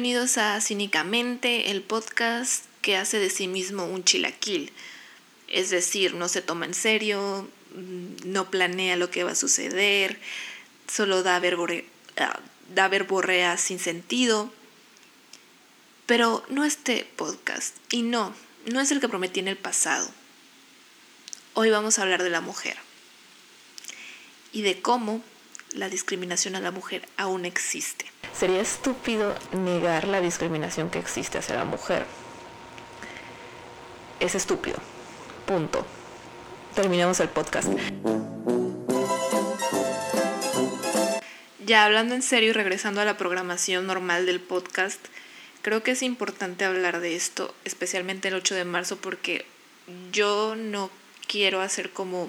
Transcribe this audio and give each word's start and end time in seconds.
bienvenidos 0.00 0.38
a 0.38 0.58
Cínicamente, 0.62 1.70
el 1.70 1.82
podcast 1.82 2.64
que 2.80 2.96
hace 2.96 3.18
de 3.18 3.28
sí 3.28 3.48
mismo 3.48 3.84
un 3.84 4.02
chilaquil. 4.02 4.72
Es 5.46 5.68
decir, 5.68 6.14
no 6.14 6.28
se 6.28 6.40
toma 6.40 6.64
en 6.64 6.72
serio, 6.72 7.46
mm, 7.74 8.32
no 8.32 8.50
planea 8.50 8.96
lo 8.96 9.10
que 9.10 9.24
va 9.24 9.32
a 9.32 9.34
suceder, 9.34 10.18
solo 10.90 11.22
da, 11.22 11.38
ah, 12.16 12.40
da 12.74 12.88
verborrea 12.88 13.58
sin 13.58 13.78
sentido. 13.78 14.50
Pero 16.06 16.46
no 16.48 16.64
este 16.64 17.06
podcast, 17.16 17.76
y 17.90 18.00
no, 18.00 18.34
no 18.64 18.80
es 18.80 18.90
el 18.92 19.00
que 19.00 19.08
prometí 19.10 19.40
en 19.40 19.48
el 19.48 19.58
pasado. 19.58 20.10
Hoy 21.52 21.68
vamos 21.68 21.98
a 21.98 22.02
hablar 22.04 22.22
de 22.22 22.30
la 22.30 22.40
mujer 22.40 22.78
y 24.50 24.62
de 24.62 24.80
cómo 24.80 25.22
la 25.72 25.90
discriminación 25.90 26.56
a 26.56 26.60
la 26.60 26.70
mujer 26.70 27.06
aún 27.18 27.44
existe. 27.44 28.06
Sería 28.36 28.60
estúpido 28.60 29.34
negar 29.52 30.06
la 30.06 30.20
discriminación 30.20 30.90
que 30.90 30.98
existe 30.98 31.38
hacia 31.38 31.56
la 31.56 31.64
mujer. 31.64 32.06
Es 34.18 34.34
estúpido. 34.34 34.78
Punto. 35.46 35.84
Terminamos 36.74 37.20
el 37.20 37.28
podcast. 37.28 37.68
Ya 41.64 41.84
hablando 41.84 42.14
en 42.14 42.22
serio 42.22 42.50
y 42.50 42.52
regresando 42.52 43.00
a 43.00 43.04
la 43.04 43.16
programación 43.16 43.86
normal 43.86 44.26
del 44.26 44.40
podcast, 44.40 45.00
creo 45.62 45.82
que 45.82 45.92
es 45.92 46.02
importante 46.02 46.64
hablar 46.64 47.00
de 47.00 47.14
esto, 47.14 47.54
especialmente 47.64 48.28
el 48.28 48.34
8 48.34 48.54
de 48.54 48.64
marzo, 48.64 48.96
porque 48.96 49.46
yo 50.12 50.56
no 50.56 50.90
quiero 51.28 51.60
hacer 51.60 51.90
como 51.90 52.28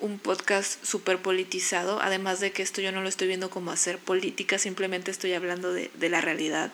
un 0.00 0.18
podcast 0.18 0.84
súper 0.84 1.18
politizado, 1.18 2.00
además 2.00 2.40
de 2.40 2.52
que 2.52 2.62
esto 2.62 2.80
yo 2.80 2.92
no 2.92 3.02
lo 3.02 3.08
estoy 3.08 3.28
viendo 3.28 3.50
como 3.50 3.70
hacer 3.70 3.98
política, 3.98 4.58
simplemente 4.58 5.10
estoy 5.10 5.32
hablando 5.32 5.72
de, 5.72 5.90
la 6.08 6.20
realidad. 6.20 6.72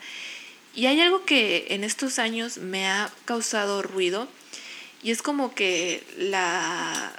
Y 0.74 0.86
hay 0.86 1.00
algo 1.00 1.24
que 1.24 1.66
en 1.70 1.84
estos 1.84 2.18
años 2.18 2.58
me 2.58 2.86
ha 2.86 3.10
causado 3.24 3.82
ruido 3.82 4.28
y 5.02 5.10
es 5.10 5.22
como 5.22 5.54
que 5.54 6.02
la 6.18 7.12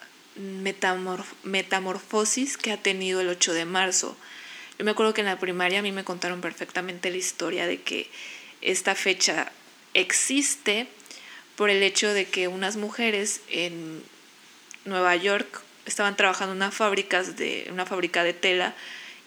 metamorfosis 1.44 2.58
que 2.58 2.72
ha 2.72 2.78
tenido 2.78 3.22
el 3.22 3.30
8 3.30 3.54
de 3.54 3.66
marzo. 3.66 4.18
Yo 4.78 4.84
me 4.84 4.92
acuerdo 4.92 5.14
que 5.14 5.22
en 5.22 5.28
la 5.28 5.40
primaria 5.40 5.80
a 5.80 5.82
mí 5.82 5.94
me 5.94 6.04
contaron 6.04 6.42
perfectamente 6.42 7.10
la 7.10 7.18
historia 7.18 7.66
de 7.66 7.82
que 7.82 8.10
esta 8.62 8.94
fecha 8.96 9.52
existe 9.94 10.88
por 11.56 11.70
el 11.70 11.82
hecho 11.82 12.14
de 12.14 12.26
que 12.26 12.50
unas 12.50 12.76
mujeres 12.76 13.40
en 13.50 14.04
Nueva 14.84 15.16
York 15.16 15.65
estaban 15.86 16.18
trabajando 16.18 16.54
en 16.54 16.58
una, 16.58 16.72
fábricas 16.72 17.38
de, 17.38 17.68
una 17.72 17.86
fábrica 17.86 18.24
de 18.24 18.34
tela 18.34 18.76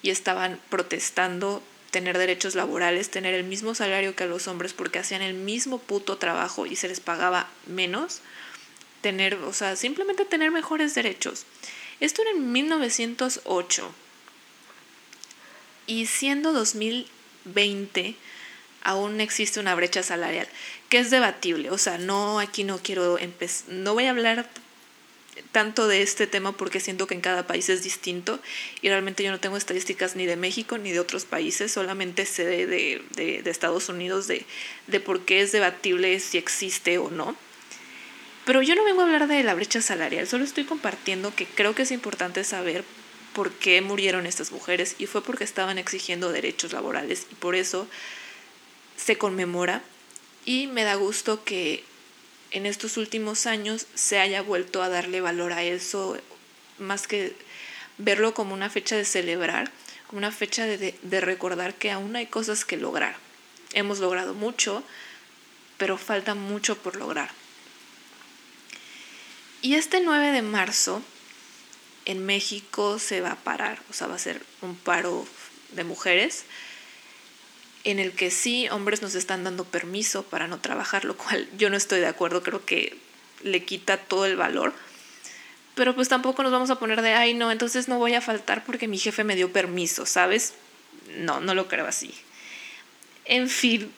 y 0.03 0.11
estaban 0.11 0.61
protestando 0.69 1.63
tener 1.91 2.19
derechos 2.19 2.55
laborales, 2.55 3.11
tener 3.11 3.35
el 3.35 3.45
mismo 3.45 3.75
salario 3.75 4.15
que 4.15 4.27
los 4.27 4.47
hombres 4.47 4.73
porque 4.73 4.99
hacían 4.99 5.23
el 5.23 5.35
mismo 5.35 5.79
puto 5.79 6.19
trabajo 6.19 6.67
y 6.67 6.77
se 6.77 6.89
les 6.89 7.01
pagaba 7.01 7.49
menos, 7.67 8.21
tener, 9.01 9.35
o 9.37 9.53
sea, 9.53 9.77
simplemente 9.77 10.25
tener 10.25 10.51
mejores 10.51 10.95
derechos. 10.95 11.47
Esto 12.01 12.23
era 12.23 12.33
en 12.33 12.53
1908. 12.53 13.95
Y 15.87 16.07
siendo 16.07 16.53
2020, 16.53 18.15
aún 18.83 19.21
existe 19.21 19.59
una 19.59 19.75
brecha 19.75 20.03
salarial, 20.03 20.47
que 20.91 20.99
es 20.99 21.11
debatible. 21.11 21.71
O 21.71 21.79
sea, 21.79 21.99
no, 21.99 22.39
aquí 22.39 22.65
no 22.65 22.79
quiero 22.79 23.19
empezar, 23.19 23.73
no 23.73 23.95
voy 23.95 24.05
a 24.05 24.11
hablar 24.11 24.49
tanto 25.53 25.89
de 25.89 26.03
este 26.03 26.27
tema 26.27 26.53
porque 26.53 26.81
siento 26.81 27.07
que 27.07 27.15
en 27.15 27.21
cada 27.21 27.47
país 27.47 27.69
es 27.69 27.83
distinto 27.83 28.41
y 28.83 28.89
realmente 28.89 29.23
yo 29.23 29.31
no 29.31 29.41
tengo 29.41 29.57
estadísticas 29.57 30.17
ni 30.17 30.27
de 30.27 30.37
México 30.37 30.79
ni 30.79 30.93
de 30.93 31.01
otros 31.01 31.25
países, 31.25 31.73
solamente 31.73 32.27
sé 32.27 32.45
de, 32.45 32.67
de, 32.67 33.43
de, 33.43 33.51
Estados 33.51 33.89
Unidos 33.89 34.27
de, 34.27 34.45
de 34.87 35.01
por 35.01 35.25
qué 35.25 35.41
es 35.41 35.53
debatible 35.53 36.19
si 36.21 36.39
existe 36.39 36.99
o 36.99 37.11
no. 37.11 37.37
Pero 38.45 38.63
yo 38.63 38.75
no 38.75 38.85
vengo 38.85 39.03
a 39.03 39.05
hablar 39.05 39.29
de 39.29 39.43
la 39.43 39.55
brecha 39.55 39.83
salarial, 39.83 40.27
solo 40.27 40.45
estoy 40.45 40.65
compartiendo 40.65 41.35
que 41.35 41.47
creo 41.47 41.75
que 41.75 41.83
es 41.83 41.91
importante 41.91 42.45
saber 42.45 42.85
por 43.35 43.53
qué 43.53 43.81
murieron 43.83 44.27
estas 44.27 44.53
mujeres 44.53 44.97
y 44.99 45.07
fue 45.07 45.23
porque 45.23 45.45
estaban 45.45 45.79
exigiendo 45.79 46.33
derechos 46.33 46.73
laborales 46.73 47.27
y 47.31 47.35
por 47.35 47.55
eso 47.55 47.87
se 48.97 49.17
conmemora 49.19 49.83
y 50.45 50.67
me 50.67 50.83
da 50.83 50.95
gusto 50.95 51.45
que 51.45 51.85
en 52.51 52.67
estos 52.67 52.97
últimos 52.97 53.47
años 53.47 53.87
se 53.95 54.19
haya 54.19 54.43
vuelto 54.43 54.83
a 54.83 54.89
darle 54.89 55.21
valor 55.21 55.53
a 55.53 55.63
eso, 55.63 56.17
más 56.79 57.07
que 57.07 57.35
verlo 57.99 58.35
como 58.35 58.55
una 58.55 58.71
fecha 58.71 58.97
de 58.97 59.05
celebrar, 59.05 59.71
como 60.07 60.19
una 60.19 60.33
fecha 60.33 60.67
de, 60.67 60.99
de, 61.03 61.21
recordar 61.21 61.75
que 61.75 61.91
aún 61.91 62.17
hay 62.17 62.27
cosas 62.27 62.65
que 62.65 62.77
lograr. 62.77 63.17
Hemos 63.73 63.99
logrado 63.99 64.35
mucho, 64.35 64.83
pero 65.77 65.99
falta 65.99 66.35
mucho 66.35 66.79
por 66.79 66.97
lograr. 66.97 67.31
Y 69.61 69.75
este 69.75 70.01
9 70.01 70.33
de 70.33 70.43
marzo 70.43 71.03
en 72.05 72.25
México 72.25 72.99
se 72.99 73.21
va 73.21 73.33
a 73.33 73.37
parar, 73.37 73.83
o 73.91 73.93
sea, 73.93 74.07
va 74.07 74.15
a 74.15 74.19
ser 74.19 74.41
un 74.63 74.77
paro 74.77 75.27
de 75.73 75.85
mujeres 75.85 76.45
en 77.85 77.99
el 77.99 78.13
que 78.13 78.31
sí, 78.31 78.69
hombres 78.71 79.03
nos 79.03 79.15
están 79.15 79.45
dando 79.45 79.65
permiso 79.65 80.23
para 80.23 80.49
no 80.49 80.61
trabajar, 80.61 81.05
lo 81.05 81.17
cual 81.17 81.49
yo 81.57 81.71
no 81.71 81.77
estoy 81.77 82.01
de 82.01 82.07
acuerdo, 82.07 82.43
creo 82.43 82.65
que 82.65 82.97
le 83.43 83.65
quita 83.65 83.97
todo 83.97 84.27
el 84.27 84.37
valor. 84.37 84.75
Pero 85.75 85.95
pues 85.95 86.09
tampoco 86.09 86.43
nos 86.43 86.51
vamos 86.51 86.71
a 86.71 86.79
poner 86.79 87.03
de, 87.03 87.15
ay, 87.15 87.35
no, 87.35 87.53
entonces 87.53 87.89
no 87.89 87.99
voy 87.99 88.15
a 88.15 88.21
faltar 88.21 88.65
porque 88.65 88.89
mi 88.89 88.99
jefe 88.99 89.23
me 89.23 89.37
dio 89.37 89.53
permiso, 89.53 90.07
¿sabes? 90.07 90.55
No, 91.17 91.41
no 91.41 91.55
lo 91.55 91.69
creo 91.69 91.87
así. 91.87 92.13
En 93.25 93.49
fin, 93.49 93.93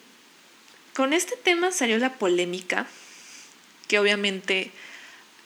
con 0.95 1.13
este 1.13 1.37
tema 1.37 1.73
salió 1.73 1.97
la 1.99 2.15
polémica, 2.15 2.87
que 3.89 3.99
obviamente 3.99 4.71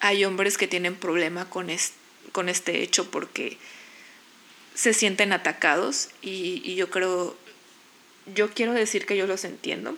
hay 0.01 0.25
hombres 0.25 0.59
que 0.59 0.67
tienen 0.67 0.97
problema 0.97 1.49
con, 1.49 1.69
con 2.33 2.49
este 2.49 2.83
hecho 2.83 3.11
porque 3.11 3.59
se 4.75 4.93
sienten 4.93 5.33
atacados 5.33 6.09
y, 6.21 6.61
y 6.65 6.75
yo 6.75 6.91
creo 6.91 7.37
yo 8.27 8.51
quiero 8.51 8.73
decir 8.73 9.07
que 9.07 9.17
yo 9.17 9.27
los 9.27 9.45
entiendo. 9.45 9.97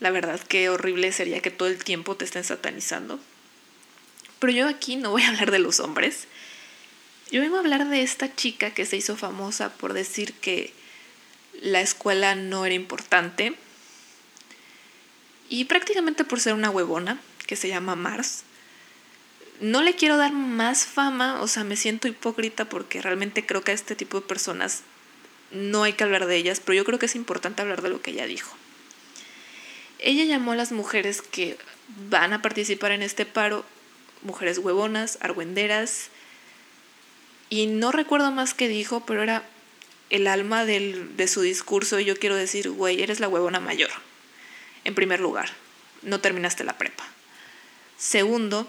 La 0.00 0.10
verdad 0.10 0.40
que 0.40 0.68
horrible 0.68 1.12
sería 1.12 1.40
que 1.40 1.50
todo 1.50 1.68
el 1.68 1.82
tiempo 1.82 2.16
te 2.16 2.24
estén 2.24 2.44
satanizando. 2.44 3.18
Pero 4.38 4.52
yo 4.52 4.68
aquí 4.68 4.96
no 4.96 5.10
voy 5.10 5.22
a 5.22 5.28
hablar 5.28 5.50
de 5.50 5.58
los 5.58 5.80
hombres. 5.80 6.26
Yo 7.30 7.40
vengo 7.40 7.56
a 7.56 7.60
hablar 7.60 7.88
de 7.88 8.02
esta 8.02 8.34
chica 8.34 8.72
que 8.72 8.86
se 8.86 8.96
hizo 8.96 9.16
famosa 9.16 9.72
por 9.72 9.92
decir 9.92 10.34
que 10.34 10.72
la 11.62 11.80
escuela 11.80 12.34
no 12.34 12.66
era 12.66 12.74
importante. 12.74 13.54
Y 15.48 15.64
prácticamente 15.64 16.24
por 16.24 16.40
ser 16.40 16.54
una 16.54 16.70
huevona 16.70 17.20
que 17.46 17.56
se 17.56 17.68
llama 17.68 17.96
Mars. 17.96 18.44
No 19.60 19.82
le 19.82 19.94
quiero 19.94 20.16
dar 20.16 20.32
más 20.32 20.84
fama, 20.84 21.40
o 21.40 21.48
sea, 21.48 21.62
me 21.64 21.76
siento 21.76 22.08
hipócrita 22.08 22.68
porque 22.68 23.00
realmente 23.00 23.46
creo 23.46 23.62
que 23.62 23.70
a 23.70 23.74
este 23.74 23.94
tipo 23.94 24.20
de 24.20 24.26
personas 24.26 24.82
no 25.50 25.82
hay 25.82 25.92
que 25.92 26.04
hablar 26.04 26.26
de 26.26 26.36
ellas, 26.36 26.60
pero 26.60 26.74
yo 26.74 26.84
creo 26.84 26.98
que 26.98 27.06
es 27.06 27.14
importante 27.14 27.62
hablar 27.62 27.82
de 27.82 27.90
lo 27.90 28.00
que 28.00 28.10
ella 28.10 28.26
dijo. 28.26 28.56
Ella 29.98 30.24
llamó 30.24 30.52
a 30.52 30.56
las 30.56 30.72
mujeres 30.72 31.22
que 31.22 31.56
van 32.08 32.32
a 32.32 32.42
participar 32.42 32.92
en 32.92 33.02
este 33.02 33.26
paro 33.26 33.64
mujeres 34.22 34.58
huevonas, 34.58 35.18
argüenderas, 35.20 36.08
y 37.50 37.66
no 37.66 37.92
recuerdo 37.92 38.30
más 38.32 38.54
qué 38.54 38.68
dijo, 38.68 39.04
pero 39.06 39.22
era 39.22 39.44
el 40.10 40.26
alma 40.26 40.64
de 40.64 41.28
su 41.28 41.42
discurso 41.42 42.00
y 42.00 42.04
yo 42.04 42.16
quiero 42.16 42.36
decir, 42.36 42.70
güey, 42.70 43.02
eres 43.02 43.20
la 43.20 43.28
huevona 43.28 43.60
mayor. 43.60 43.90
En 44.84 44.94
primer 44.94 45.20
lugar, 45.20 45.50
no 46.02 46.20
terminaste 46.20 46.64
la 46.64 46.78
prepa. 46.78 47.04
Segundo, 47.96 48.68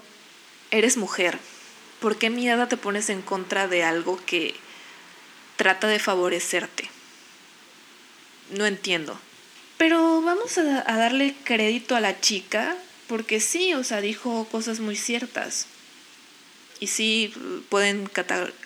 eres 0.70 0.96
mujer. 0.96 1.38
¿Por 2.00 2.16
qué 2.16 2.30
mierda 2.30 2.68
te 2.68 2.76
pones 2.76 3.10
en 3.10 3.22
contra 3.22 3.68
de 3.68 3.82
algo 3.82 4.20
que 4.24 4.54
trata 5.56 5.88
de 5.88 5.98
favorecerte. 5.98 6.90
No 8.50 8.66
entiendo. 8.66 9.18
Pero 9.78 10.22
vamos 10.22 10.56
a, 10.58 10.82
darle 10.82 11.34
crédito 11.44 11.96
a 11.96 12.00
la 12.00 12.20
chica 12.20 12.76
porque 13.08 13.40
sí, 13.40 13.74
o 13.74 13.84
sea, 13.84 14.00
dijo 14.00 14.46
cosas 14.50 14.80
muy 14.80 14.96
ciertas. 14.96 15.66
Y 16.78 16.88
sí, 16.88 17.32
pueden 17.68 18.06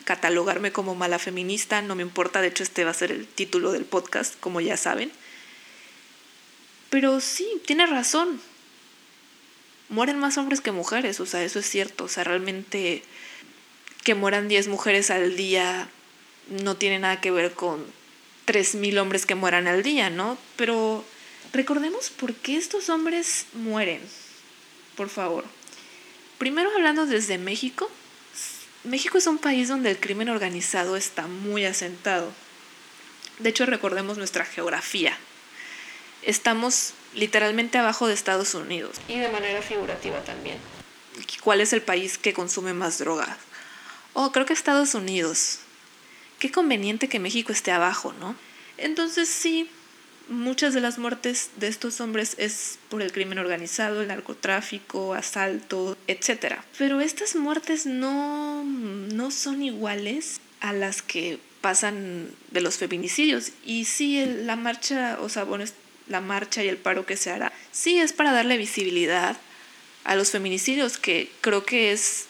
catalogarme 0.04 0.72
como 0.72 0.94
mala 0.94 1.19
feminista, 1.19 1.81
no 1.82 1.94
me 1.94 2.02
importa, 2.02 2.40
de 2.40 2.48
hecho 2.48 2.64
este 2.64 2.84
va 2.84 2.90
a 2.90 2.94
ser 2.94 3.12
el 3.12 3.26
título 3.26 3.70
del 3.70 3.84
podcast, 3.84 4.38
como 4.40 4.60
ya 4.60 4.76
saben. 4.76 5.12
Pero 6.90 7.20
sí, 7.20 7.48
tiene 7.66 7.87
razón. 7.87 8.40
Mueren 9.88 10.19
más 10.19 10.38
hombres 10.38 10.60
que 10.60 10.72
mujeres, 10.72 11.20
o 11.20 11.26
sea, 11.26 11.44
eso 11.44 11.60
es 11.60 11.69
cierto. 11.69 12.04
O 12.04 12.08
sea, 12.08 12.25
realmente 12.25 13.02
que 14.02 14.14
mueran 14.14 14.48
10 14.48 14.69
mujeres 14.69 15.10
al 15.10 15.37
día 15.37 15.88
no 16.50 16.76
tiene 16.76 16.99
nada 16.99 17.20
que 17.20 17.31
ver 17.31 17.52
con 17.52 17.85
3.000 18.47 18.99
hombres 19.00 19.26
que 19.26 19.35
mueran 19.35 19.67
al 19.67 19.82
día, 19.82 20.11
¿no? 20.11 20.37
Pero 20.56 21.05
recordemos 21.52 22.11
por 22.11 22.35
qué 22.35 22.56
estos 22.56 22.88
hombres 22.88 23.47
mueren, 23.55 24.00
por 24.97 25.08
favor. 25.08 25.44
Primero 26.38 26.70
hablando 26.75 27.06
desde 27.06 27.38
México. 27.38 27.91
México 28.82 29.19
es 29.19 29.26
un 29.26 29.38
país 29.38 29.69
donde 29.69 29.91
el 29.91 30.00
crimen 30.00 30.29
organizado 30.29 30.97
está 30.97 31.26
muy 31.26 31.64
asentado. 31.64 32.32
De 33.38 33.50
hecho, 33.50 33.67
recordemos 33.67 34.19
nuestra 34.19 34.44
geografía. 34.44 35.17
estamos 36.23 36.93
literalmente 37.14 37.79
abajo 37.79 38.06
de 38.06 38.14
Estados 38.14 38.55
Unidos. 38.55 38.97
Y 39.08 39.19
de 39.19 39.29
manera 39.29 39.62
figurativa 39.62 40.23
también. 40.25 40.58
¿Cuál 41.43 41.61
es 41.61 41.73
el 41.73 41.82
país 41.82 42.19
que 42.19 42.32
consume 42.32 42.75
más 42.75 42.99
droga? 42.99 43.38
Oh, 44.12 44.32
creo 44.32 44.47
que 44.47 44.52
Estados 44.52 44.94
Unidos. 44.94 45.61
Qué 46.40 46.50
conveniente 46.50 47.08
que 47.08 47.20
México 47.20 47.52
esté 47.52 47.70
abajo, 47.70 48.12
¿no? 48.19 48.34
Entonces 48.78 49.28
sí, 49.28 49.69
muchas 50.28 50.75
de 50.75 50.81
las 50.81 50.98
muertes 50.98 51.50
de 51.56 51.69
estos 51.69 52.00
hombres 52.00 52.34
es 52.38 52.78
por 52.88 53.02
el 53.02 53.12
crimen 53.12 53.38
organizado, 53.38 54.00
el 54.00 54.08
narcotráfico, 54.08 55.14
asalto, 55.14 55.96
etc. 56.06 56.54
Pero 56.78 57.00
estas 57.00 57.37
muertes 57.37 57.84
no, 57.87 58.64
no 58.64 59.31
son 59.31 59.62
iguales 59.62 60.40
a 60.60 60.72
las 60.72 61.02
que 61.02 61.38
pasan 61.60 62.31
de 62.50 62.60
los 62.60 62.78
feminicidios. 62.78 63.52
Y 63.64 63.84
sí, 63.84 64.25
la 64.25 64.56
marcha, 64.56 65.19
o 65.20 65.28
sea, 65.28 65.46
la 66.08 66.20
marcha 66.20 66.64
y 66.64 66.69
el 66.69 66.78
paro 66.78 67.06
que 67.06 67.16
se 67.16 67.31
hará, 67.31 67.52
sí 67.72 67.98
es 67.98 68.12
para 68.12 68.32
darle 68.32 68.56
visibilidad 68.56 69.37
a 70.04 70.16
los 70.16 70.31
feminicidios, 70.31 70.96
que 70.96 71.31
creo 71.40 71.64
que 71.64 71.92
es 71.92 72.26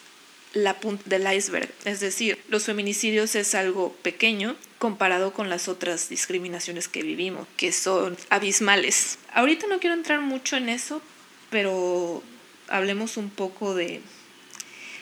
la 0.53 0.79
punta 0.79 1.03
del 1.05 1.31
iceberg. 1.33 1.69
Es 1.85 1.99
decir, 1.99 2.39
los 2.49 2.65
feminicidios 2.65 3.35
es 3.35 3.55
algo 3.55 3.93
pequeño 4.01 4.55
comparado 4.79 5.33
con 5.33 5.49
las 5.49 5.67
otras 5.67 6.09
discriminaciones 6.09 6.87
que 6.87 7.03
vivimos, 7.03 7.47
que 7.57 7.71
son 7.71 8.17
abismales. 8.29 9.19
Ahorita 9.33 9.67
no 9.67 9.79
quiero 9.79 9.95
entrar 9.95 10.21
mucho 10.21 10.57
en 10.57 10.69
eso, 10.69 11.01
pero 11.49 12.23
hablemos 12.67 13.17
un 13.17 13.29
poco 13.29 13.75
de 13.75 14.01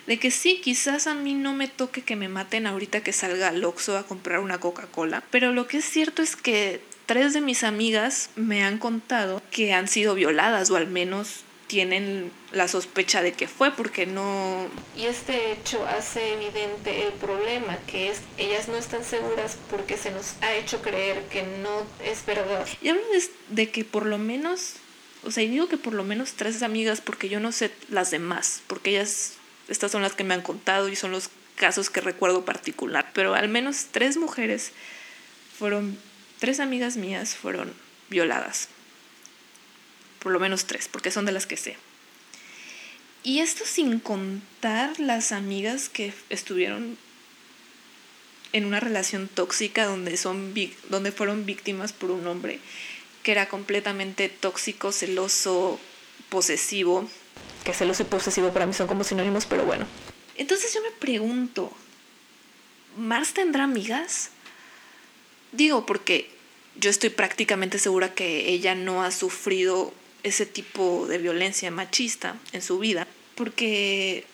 de 0.10 0.18
que 0.18 0.32
sí, 0.32 0.60
quizás 0.64 1.06
a 1.06 1.14
mí 1.14 1.36
no 1.36 1.54
me 1.54 1.68
toque 1.68 2.02
que 2.02 2.16
me 2.16 2.30
maten 2.30 2.66
ahorita 2.66 3.02
que 3.02 3.14
salga 3.14 3.50
al 3.50 3.64
Oxxo 3.64 3.96
a 3.96 4.08
comprar 4.08 4.40
una 4.40 4.60
Coca-Cola, 4.60 5.24
pero 5.30 5.52
lo 5.54 5.68
que 5.68 5.78
es 5.78 5.86
cierto 5.86 6.24
es 6.24 6.36
que 6.36 6.82
tres 7.06 7.34
de 7.34 7.42
mis 7.42 7.64
amigas 7.64 8.32
me 8.36 8.64
han 8.64 8.80
contado 8.80 9.44
que 9.52 9.72
han 9.72 9.88
sido 9.88 10.16
violadas 10.16 10.72
o 10.72 10.78
al 10.78 10.88
menos 10.88 11.44
tienen 11.70 12.32
la 12.52 12.68
sospecha 12.68 13.22
de 13.22 13.34
que 13.34 13.48
fue 13.48 13.72
porque 13.72 14.08
no... 14.08 14.68
Y 14.98 15.06
este 15.06 15.52
hecho 15.52 15.86
hace 15.86 16.34
evidente 16.34 17.06
el 17.06 17.14
problema, 17.14 17.78
que 17.86 18.10
es 18.10 18.22
ellas 18.40 18.68
no 18.68 18.76
están 18.76 19.06
seguras 19.06 19.56
porque 19.70 19.96
se 19.96 20.10
nos 20.10 20.34
ha 20.42 20.56
hecho 20.56 20.82
creer 20.82 21.24
que 21.28 21.44
no 21.44 21.86
es 22.04 22.26
verdad. 22.26 22.68
Y 22.82 22.90
hablo 22.90 23.04
de, 23.50 23.70
que 23.70 23.86
por 23.86 24.08
lo 24.08 24.18
menos, 24.18 24.78
o 25.24 25.30
sea, 25.30 25.44
y 25.44 25.48
digo 25.48 25.70
que 25.70 25.78
por 25.78 25.94
lo 25.94 26.04
menos 26.04 26.34
tres 26.34 26.64
amigas 26.64 27.02
porque 27.02 27.30
yo 27.30 27.40
no 27.40 27.52
sé 27.52 27.72
las 27.90 28.10
demás, 28.10 28.64
porque 28.66 28.90
ellas, 28.90 29.36
estas 29.68 29.92
son 29.92 30.02
las 30.02 30.14
que 30.14 30.24
me 30.24 30.34
han 30.34 30.42
contado 30.42 30.90
y 30.90 30.96
son 30.96 31.12
los 31.12 31.30
casos 31.54 31.92
que 31.92 32.02
recuerdo 32.02 32.46
particular, 32.46 33.12
pero 33.14 33.36
al 33.36 33.48
menos 33.48 33.86
tres 33.92 34.18
mujeres 34.18 34.72
fueron, 35.56 36.00
tres 36.40 36.60
amigas 36.60 36.98
mías 36.98 37.36
fueron 37.36 37.72
violadas 38.10 38.70
por 40.20 40.32
lo 40.32 40.40
menos 40.40 40.66
tres, 40.66 40.88
porque 40.88 41.12
son 41.12 41.26
de 41.26 41.32
las 41.32 41.46
que 41.46 41.58
sé. 41.58 41.78
Y 43.24 43.40
esto 43.40 43.66
sin 43.66 44.00
contar 44.00 45.00
las 45.00 45.32
amigas 45.32 45.90
que 45.90 46.14
estuvieron 46.30 46.98
en 48.54 48.66
una 48.66 48.80
relación 48.80 49.28
tóxica 49.28 49.86
donde, 49.86 50.18
son, 50.18 50.54
donde 50.90 51.12
fueron 51.12 51.46
víctimas 51.46 51.94
por 51.94 52.12
un 52.12 52.26
hombre 52.28 52.60
que 53.24 53.32
era 53.32 53.50
completamente 53.50 54.30
tóxico, 54.30 54.92
celoso, 54.92 55.80
posesivo. 56.30 57.08
Que 57.64 57.74
celoso 57.74 58.04
y 58.04 58.06
posesivo 58.06 58.54
para 58.54 58.66
mí 58.66 58.74
son 58.74 58.88
como 58.88 59.04
sinónimos, 59.04 59.46
pero 59.46 59.66
bueno. 59.66 59.86
Entonces 60.38 60.74
yo 60.74 60.82
me 60.82 60.92
pregunto, 60.92 61.72
¿Mars 62.98 63.34
tendrá 63.34 63.66
amigas? 63.66 64.32
Digo, 65.52 65.86
porque 65.86 66.32
yo 66.76 66.90
estoy 66.90 67.10
prácticamente 67.10 67.78
segura 67.78 68.14
que 68.14 68.50
ella 68.50 68.76
no 68.76 69.04
ha 69.04 69.12
sufrido 69.12 69.94
ese 70.24 70.46
tipo 70.46 71.08
de 71.08 71.18
violencia 71.18 71.72
machista 71.72 72.38
en 72.52 72.62
su 72.62 72.80
vida 72.80 73.08
porque 73.36 74.26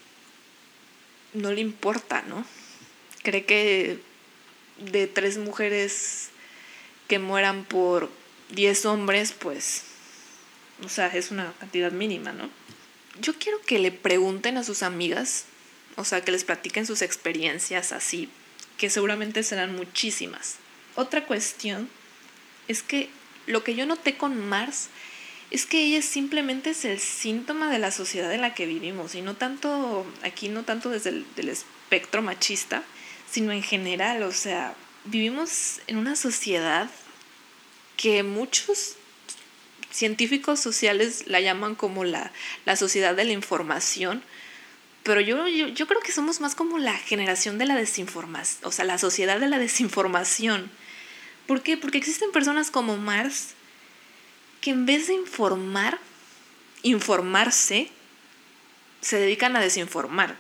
no 1.33 1.51
le 1.51 1.61
importa, 1.61 2.23
¿no? 2.23 2.45
Cree 3.23 3.45
que 3.45 3.99
de 4.79 5.07
tres 5.07 5.37
mujeres 5.37 6.29
que 7.07 7.19
mueran 7.19 7.65
por 7.65 8.09
diez 8.49 8.85
hombres, 8.85 9.33
pues, 9.33 9.83
o 10.83 10.89
sea, 10.89 11.07
es 11.07 11.31
una 11.31 11.53
cantidad 11.59 11.91
mínima, 11.91 12.31
¿no? 12.31 12.49
Yo 13.19 13.37
quiero 13.37 13.61
que 13.61 13.79
le 13.79 13.91
pregunten 13.91 14.57
a 14.57 14.63
sus 14.63 14.83
amigas, 14.83 15.45
o 15.95 16.03
sea, 16.03 16.21
que 16.21 16.31
les 16.31 16.43
platiquen 16.43 16.85
sus 16.85 17.01
experiencias 17.01 17.91
así, 17.91 18.29
que 18.77 18.89
seguramente 18.89 19.43
serán 19.43 19.75
muchísimas. 19.75 20.55
Otra 20.95 21.25
cuestión 21.25 21.89
es 22.67 22.81
que 22.81 23.09
lo 23.47 23.63
que 23.63 23.75
yo 23.75 23.85
noté 23.85 24.17
con 24.17 24.37
Mars 24.49 24.89
es 25.51 25.65
que 25.65 25.83
ella 25.83 26.01
simplemente 26.01 26.71
es 26.71 26.85
el 26.85 26.99
síntoma 26.99 27.71
de 27.71 27.79
la 27.79 27.91
sociedad 27.91 28.33
en 28.33 28.41
la 28.41 28.53
que 28.53 28.65
vivimos 28.65 29.15
y 29.15 29.21
no 29.21 29.35
tanto, 29.35 30.05
aquí 30.23 30.49
no 30.49 30.63
tanto 30.63 30.89
desde 30.89 31.09
el 31.09 31.49
espectro 31.49 32.21
machista, 32.21 32.83
sino 33.29 33.51
en 33.51 33.63
general, 33.63 34.23
o 34.23 34.31
sea, 34.31 34.75
vivimos 35.05 35.81
en 35.87 35.97
una 35.97 36.15
sociedad 36.15 36.89
que 37.97 38.23
muchos 38.23 38.95
científicos 39.91 40.59
sociales 40.59 41.25
la 41.27 41.39
llaman 41.39 41.75
como 41.75 42.03
la, 42.03 42.31
la 42.65 42.75
sociedad 42.75 43.15
de 43.15 43.23
la 43.23 43.31
información, 43.31 44.23
pero 45.03 45.21
yo, 45.21 45.47
yo, 45.47 45.67
yo, 45.67 45.87
creo 45.87 46.01
que 46.01 46.11
somos 46.11 46.41
más 46.41 46.55
como 46.55 46.79
la 46.79 46.95
generación 46.95 47.57
de 47.57 47.65
la 47.65 47.75
desinformación, 47.75 48.67
o 48.67 48.71
sea, 48.71 48.85
la 48.85 48.97
sociedad 48.97 49.39
de 49.39 49.47
la 49.47 49.59
desinformación. 49.59 50.71
¿Por 51.45 51.61
qué? 51.61 51.77
Porque 51.77 51.99
existen 51.99 52.31
personas 52.31 52.71
como 52.71 52.97
Mars 52.97 53.53
que 54.65 54.71
en 54.71 54.87
vez 54.87 55.05
de 55.05 55.13
informar, 55.13 55.99
informarse, 56.81 57.87
se 58.99 59.19
dedican 59.19 59.55
a 59.55 59.59
desinformar. 59.59 60.37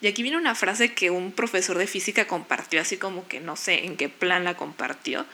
Y 0.00 0.08
aquí 0.08 0.24
viene 0.24 0.38
una 0.38 0.56
frase 0.56 0.92
que 0.92 1.10
un 1.10 1.30
profesor 1.30 1.78
de 1.78 1.86
física 1.86 2.26
compartió, 2.26 2.80
así 2.80 2.96
como 2.96 3.28
que 3.28 3.38
no 3.38 3.54
sé 3.54 3.84
en 3.84 3.96
qué 3.96 4.08
plan 4.08 4.42
la 4.42 4.56
compartió, 4.56 5.24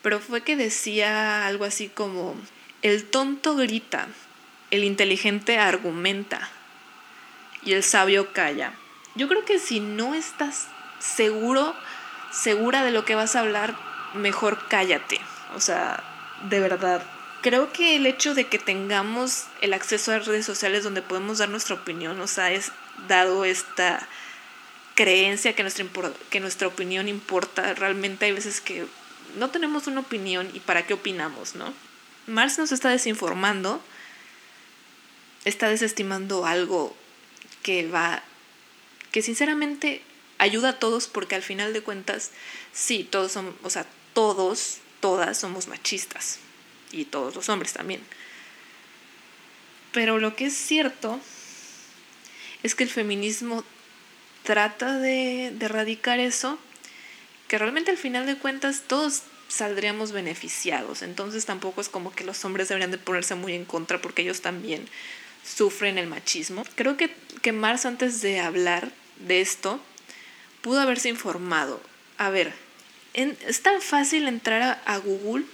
pero 0.00 0.18
fue 0.18 0.40
que 0.40 0.56
decía 0.56 1.46
algo 1.46 1.66
así 1.66 1.88
como, 1.88 2.34
el 2.80 3.04
tonto 3.04 3.54
grita, 3.54 4.08
el 4.70 4.82
inteligente 4.82 5.58
argumenta 5.58 6.48
y 7.66 7.74
el 7.74 7.82
sabio 7.82 8.32
calla. 8.32 8.72
Yo 9.14 9.28
creo 9.28 9.44
que 9.44 9.58
si 9.58 9.80
no 9.80 10.14
estás 10.14 10.68
seguro, 11.00 11.76
segura 12.32 12.82
de 12.82 12.92
lo 12.92 13.04
que 13.04 13.14
vas 13.14 13.36
a 13.36 13.40
hablar, 13.40 13.76
mejor 14.14 14.68
cállate. 14.68 15.20
O 15.54 15.60
sea, 15.60 16.02
de 16.48 16.60
verdad, 16.60 17.02
creo 17.44 17.70
que 17.74 17.96
el 17.96 18.06
hecho 18.06 18.34
de 18.34 18.46
que 18.46 18.58
tengamos 18.58 19.44
el 19.60 19.74
acceso 19.74 20.10
a 20.10 20.18
redes 20.18 20.46
sociales 20.46 20.82
donde 20.82 21.02
podemos 21.02 21.36
dar 21.36 21.50
nuestra 21.50 21.74
opinión, 21.74 22.18
sea, 22.26 22.50
es 22.50 22.72
dado 23.06 23.44
esta 23.44 24.08
creencia 24.94 25.54
que 25.54 25.62
nuestra, 25.62 25.84
que 26.30 26.40
nuestra 26.40 26.68
opinión 26.68 27.06
importa, 27.06 27.74
realmente 27.74 28.24
hay 28.24 28.32
veces 28.32 28.62
que 28.62 28.86
no 29.36 29.50
tenemos 29.50 29.86
una 29.86 30.00
opinión 30.00 30.48
y 30.54 30.60
para 30.60 30.86
qué 30.86 30.94
opinamos, 30.94 31.54
¿no? 31.54 31.74
Mars 32.26 32.56
nos 32.56 32.72
está 32.72 32.88
desinformando, 32.88 33.82
está 35.44 35.68
desestimando 35.68 36.46
algo 36.46 36.96
que 37.62 37.86
va, 37.86 38.22
que 39.12 39.20
sinceramente 39.20 40.00
ayuda 40.38 40.70
a 40.70 40.78
todos 40.78 41.08
porque 41.08 41.34
al 41.34 41.42
final 41.42 41.74
de 41.74 41.82
cuentas, 41.82 42.30
sí, 42.72 43.04
todos 43.04 43.32
somos, 43.32 43.54
o 43.62 43.68
sea, 43.68 43.84
todos, 44.14 44.78
todas 45.00 45.36
somos 45.36 45.68
machistas 45.68 46.38
y 46.94 47.04
todos 47.04 47.34
los 47.34 47.48
hombres 47.48 47.72
también. 47.72 48.00
Pero 49.92 50.18
lo 50.18 50.34
que 50.34 50.46
es 50.46 50.54
cierto 50.54 51.20
es 52.62 52.74
que 52.74 52.84
el 52.84 52.90
feminismo 52.90 53.64
trata 54.42 54.98
de, 54.98 55.48
erradicar 55.60 56.18
eso, 56.18 56.58
que 57.48 57.58
realmente 57.58 57.90
al 57.90 57.96
final 57.96 58.26
de 58.26 58.36
cuentas 58.36 58.82
todos 58.86 59.22
saldríamos 59.48 60.12
beneficiados. 60.12 61.02
Entonces 61.02 61.46
tampoco 61.46 61.80
es 61.80 61.88
como 61.88 62.12
que 62.12 62.24
los 62.24 62.44
hombres 62.44 62.68
deberían 62.68 62.90
de 62.90 62.98
ponerse 62.98 63.34
muy 63.34 63.54
en 63.54 63.64
contra 63.64 64.00
porque 64.00 64.22
ellos 64.22 64.40
también 64.40 64.88
sufren 65.44 65.98
el 65.98 66.06
machismo. 66.06 66.64
Creo 66.74 66.96
que, 66.96 67.14
que 67.42 67.52
Mars 67.52 67.86
antes 67.86 68.20
de 68.20 68.40
hablar 68.40 68.90
de 69.20 69.40
esto 69.40 69.80
pudo 70.62 70.80
haberse 70.80 71.08
informado. 71.08 71.80
A 72.18 72.30
ver, 72.30 72.52
es 73.12 73.62
tan 73.62 73.80
fácil 73.80 74.26
entrar 74.26 74.82
a 74.84 74.96
Google 74.98 75.44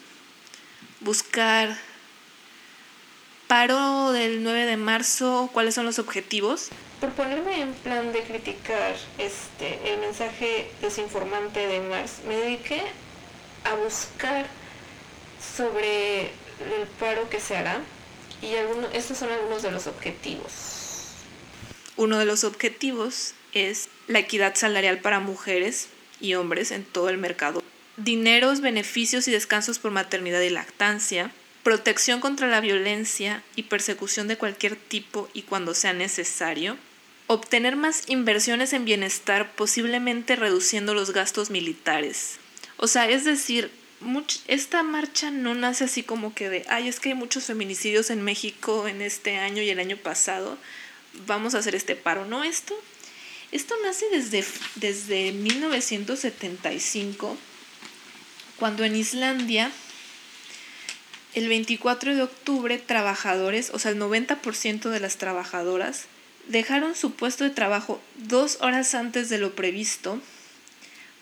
buscar 1.00 1.76
paro 3.48 4.12
del 4.12 4.44
9 4.44 4.66
de 4.66 4.76
marzo, 4.76 5.50
cuáles 5.52 5.74
son 5.74 5.86
los 5.86 5.98
objetivos. 5.98 6.68
Por 7.00 7.10
ponerme 7.10 7.62
en 7.62 7.72
plan 7.72 8.12
de 8.12 8.22
criticar 8.22 8.94
este, 9.18 9.92
el 9.92 10.00
mensaje 10.00 10.70
desinformante 10.82 11.66
de 11.66 11.80
Mars, 11.80 12.18
me 12.28 12.36
dediqué 12.36 12.82
a 13.64 13.74
buscar 13.74 14.46
sobre 15.56 16.20
el 16.20 16.86
paro 16.98 17.28
que 17.30 17.40
se 17.40 17.56
hará 17.56 17.80
y 18.42 18.52
estos 18.92 19.18
son 19.18 19.30
algunos 19.30 19.62
de 19.62 19.70
los 19.70 19.86
objetivos. 19.86 21.14
Uno 21.96 22.18
de 22.18 22.26
los 22.26 22.44
objetivos 22.44 23.34
es 23.52 23.88
la 24.06 24.20
equidad 24.20 24.54
salarial 24.54 24.98
para 24.98 25.20
mujeres 25.20 25.88
y 26.20 26.34
hombres 26.34 26.70
en 26.70 26.84
todo 26.84 27.08
el 27.08 27.18
mercado 27.18 27.62
dineros, 28.04 28.60
beneficios 28.60 29.28
y 29.28 29.32
descansos 29.32 29.78
por 29.78 29.90
maternidad 29.90 30.40
y 30.40 30.50
lactancia, 30.50 31.30
protección 31.62 32.20
contra 32.20 32.48
la 32.48 32.60
violencia 32.60 33.42
y 33.56 33.64
persecución 33.64 34.28
de 34.28 34.36
cualquier 34.36 34.76
tipo 34.76 35.28
y 35.34 35.42
cuando 35.42 35.74
sea 35.74 35.92
necesario, 35.92 36.76
obtener 37.26 37.76
más 37.76 38.08
inversiones 38.08 38.72
en 38.72 38.84
bienestar, 38.84 39.54
posiblemente 39.54 40.36
reduciendo 40.36 40.94
los 40.94 41.12
gastos 41.12 41.50
militares. 41.50 42.38
O 42.76 42.88
sea, 42.88 43.08
es 43.08 43.24
decir, 43.24 43.70
esta 44.48 44.82
marcha 44.82 45.30
no 45.30 45.54
nace 45.54 45.84
así 45.84 46.02
como 46.02 46.34
que 46.34 46.48
de, 46.48 46.64
ay, 46.68 46.88
es 46.88 46.98
que 46.98 47.10
hay 47.10 47.14
muchos 47.14 47.44
feminicidios 47.44 48.10
en 48.10 48.22
México 48.22 48.88
en 48.88 49.02
este 49.02 49.36
año 49.36 49.62
y 49.62 49.70
el 49.70 49.78
año 49.78 49.96
pasado, 49.96 50.58
vamos 51.26 51.54
a 51.54 51.58
hacer 51.58 51.74
este 51.74 51.94
paro. 51.94 52.24
No, 52.24 52.42
esto, 52.42 52.74
esto 53.52 53.74
nace 53.84 54.06
desde, 54.10 54.44
desde 54.76 55.32
1975, 55.32 57.36
cuando 58.60 58.84
en 58.84 58.94
Islandia, 58.94 59.72
el 61.34 61.48
24 61.48 62.14
de 62.14 62.22
octubre, 62.22 62.78
trabajadores, 62.78 63.70
o 63.70 63.78
sea, 63.78 63.90
el 63.90 63.98
90% 63.98 64.90
de 64.90 65.00
las 65.00 65.16
trabajadoras, 65.16 66.04
dejaron 66.46 66.94
su 66.94 67.14
puesto 67.14 67.44
de 67.44 67.50
trabajo 67.50 68.00
dos 68.16 68.58
horas 68.60 68.94
antes 68.94 69.30
de 69.30 69.38
lo 69.38 69.54
previsto 69.56 70.20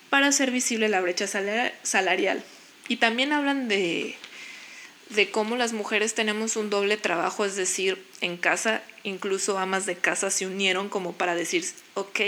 para 0.09 0.27
hacer 0.27 0.51
visible 0.51 0.89
la 0.89 1.01
brecha 1.01 1.27
salarial. 1.27 2.43
Y 2.89 2.97
también 2.97 3.31
hablan 3.31 3.69
de, 3.69 4.15
de 5.09 5.31
cómo 5.31 5.55
las 5.55 5.71
mujeres 5.71 6.15
tenemos 6.15 6.57
un 6.57 6.69
doble 6.69 6.97
trabajo, 6.97 7.45
es 7.45 7.55
decir, 7.55 8.03
en 8.19 8.35
casa, 8.35 8.81
incluso 9.03 9.57
amas 9.57 9.85
de 9.85 9.95
casa 9.95 10.29
se 10.29 10.45
unieron 10.45 10.89
como 10.89 11.13
para 11.13 11.35
decir, 11.35 11.63
ok, 11.93 12.19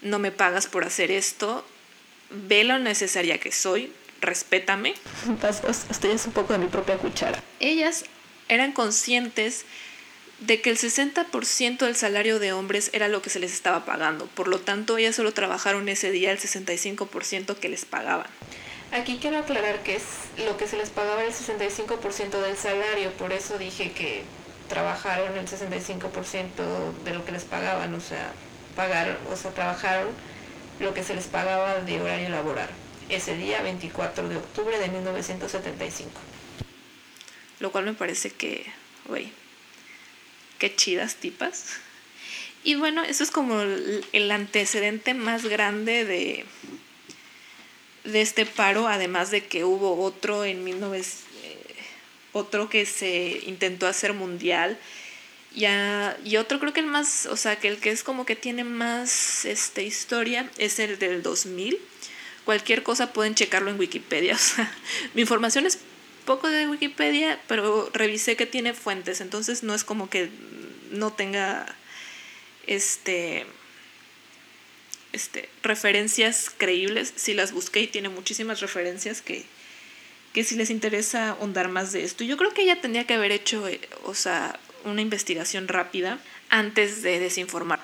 no 0.00 0.18
me 0.18 0.32
pagas 0.32 0.68
por 0.68 0.84
hacer 0.84 1.10
esto, 1.10 1.66
ve 2.30 2.64
lo 2.64 2.78
necesaria 2.78 3.38
que 3.38 3.52
soy, 3.52 3.92
respétame. 4.20 4.94
Estoy 5.90 6.10
es 6.10 6.26
un 6.26 6.32
poco 6.32 6.52
de 6.52 6.58
mi 6.58 6.66
propia 6.66 6.96
cuchara. 6.96 7.42
Ellas 7.60 8.04
eran 8.48 8.72
conscientes 8.72 9.64
de 10.40 10.60
que 10.60 10.70
el 10.70 10.78
60% 10.78 11.78
del 11.78 11.96
salario 11.96 12.38
de 12.38 12.52
hombres 12.52 12.90
era 12.92 13.08
lo 13.08 13.22
que 13.22 13.30
se 13.30 13.40
les 13.40 13.52
estaba 13.52 13.84
pagando, 13.84 14.26
por 14.26 14.46
lo 14.48 14.60
tanto 14.60 14.96
ellas 14.96 15.16
solo 15.16 15.34
trabajaron 15.34 15.88
ese 15.88 16.12
día 16.12 16.30
el 16.30 16.38
65% 16.38 17.56
que 17.56 17.68
les 17.68 17.84
pagaban. 17.84 18.28
Aquí 18.92 19.18
quiero 19.20 19.38
aclarar 19.38 19.82
que 19.82 19.96
es 19.96 20.04
lo 20.46 20.56
que 20.56 20.66
se 20.66 20.76
les 20.76 20.90
pagaba 20.90 21.24
el 21.24 21.32
65% 21.32 22.40
del 22.40 22.56
salario, 22.56 23.10
por 23.12 23.32
eso 23.32 23.58
dije 23.58 23.92
que 23.92 24.22
trabajaron 24.68 25.36
el 25.36 25.46
65% 25.46 26.48
de 27.04 27.14
lo 27.14 27.24
que 27.24 27.32
les 27.32 27.44
pagaban, 27.44 27.92
o 27.94 28.00
sea, 28.00 28.32
pagar, 28.76 29.18
o 29.32 29.36
sea, 29.36 29.50
trabajaron 29.50 30.08
lo 30.78 30.94
que 30.94 31.02
se 31.02 31.14
les 31.14 31.26
pagaba 31.26 31.80
de 31.80 32.00
horario 32.00 32.28
laboral, 32.28 32.68
ese 33.08 33.36
día 33.36 33.62
24 33.62 34.28
de 34.28 34.36
octubre 34.36 34.78
de 34.78 34.88
1975. 34.88 36.10
Lo 37.60 37.72
cual 37.72 37.84
me 37.84 37.94
parece 37.94 38.30
que, 38.30 38.66
güey, 39.06 39.32
qué 40.58 40.74
chidas 40.74 41.16
tipas. 41.16 41.78
Y 42.64 42.74
bueno, 42.74 43.02
eso 43.02 43.22
es 43.24 43.30
como 43.30 43.60
el 43.60 44.30
antecedente 44.30 45.14
más 45.14 45.44
grande 45.44 46.04
de, 46.04 46.44
de 48.04 48.20
este 48.20 48.46
paro, 48.46 48.88
además 48.88 49.30
de 49.30 49.44
que 49.44 49.64
hubo 49.64 50.02
otro 50.02 50.44
en 50.44 50.64
19, 50.64 50.98
eh, 50.98 51.04
otro 52.32 52.68
que 52.68 52.86
se 52.86 53.40
intentó 53.46 53.86
hacer 53.86 54.12
mundial. 54.14 54.78
Ya, 55.54 56.16
y 56.24 56.36
otro 56.36 56.60
creo 56.60 56.72
que 56.72 56.80
el 56.80 56.86
más, 56.86 57.26
o 57.26 57.36
sea, 57.36 57.56
que 57.56 57.68
el 57.68 57.78
que 57.78 57.90
es 57.90 58.02
como 58.02 58.26
que 58.26 58.36
tiene 58.36 58.64
más 58.64 59.44
este, 59.44 59.82
historia 59.82 60.50
es 60.58 60.78
el 60.78 60.98
del 60.98 61.22
2000. 61.22 61.78
Cualquier 62.48 62.82
cosa 62.82 63.12
pueden 63.12 63.34
checarlo 63.34 63.70
en 63.70 63.78
Wikipedia. 63.78 64.34
Mi 65.14 65.20
información 65.20 65.66
es 65.66 65.80
poco 66.24 66.48
de 66.48 66.66
Wikipedia, 66.66 67.38
pero 67.46 67.90
revisé 67.92 68.36
que 68.36 68.46
tiene 68.46 68.72
fuentes, 68.72 69.20
entonces 69.20 69.62
no 69.62 69.74
es 69.74 69.84
como 69.84 70.08
que 70.08 70.30
no 70.90 71.12
tenga 71.12 71.66
este 72.66 73.44
este, 75.12 75.50
referencias 75.62 76.50
creíbles. 76.56 77.12
Si 77.16 77.34
las 77.34 77.52
busqué 77.52 77.80
y 77.80 77.86
tiene 77.86 78.08
muchísimas 78.08 78.60
referencias 78.60 79.20
que, 79.20 79.44
que 80.32 80.42
si 80.42 80.56
les 80.56 80.70
interesa 80.70 81.28
ahondar 81.28 81.68
más 81.68 81.92
de 81.92 82.02
esto. 82.02 82.24
Yo 82.24 82.38
creo 82.38 82.54
que 82.54 82.62
ella 82.62 82.80
tendría 82.80 83.06
que 83.06 83.12
haber 83.12 83.30
hecho, 83.32 83.68
eh, 83.68 83.78
o 84.04 84.14
sea, 84.14 84.58
una 84.84 85.02
investigación 85.02 85.68
rápida 85.68 86.18
antes 86.48 87.02
de 87.02 87.18
desinformar. 87.18 87.80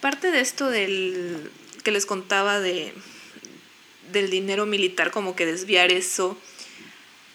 Parte 0.00 0.30
de 0.30 0.40
esto 0.40 0.70
del 0.70 1.50
que 1.84 1.90
les 1.90 2.06
contaba 2.06 2.58
de 2.58 2.94
del 4.12 4.30
dinero 4.30 4.66
militar, 4.66 5.10
como 5.10 5.36
que 5.36 5.46
desviar 5.46 5.90
eso 5.90 6.36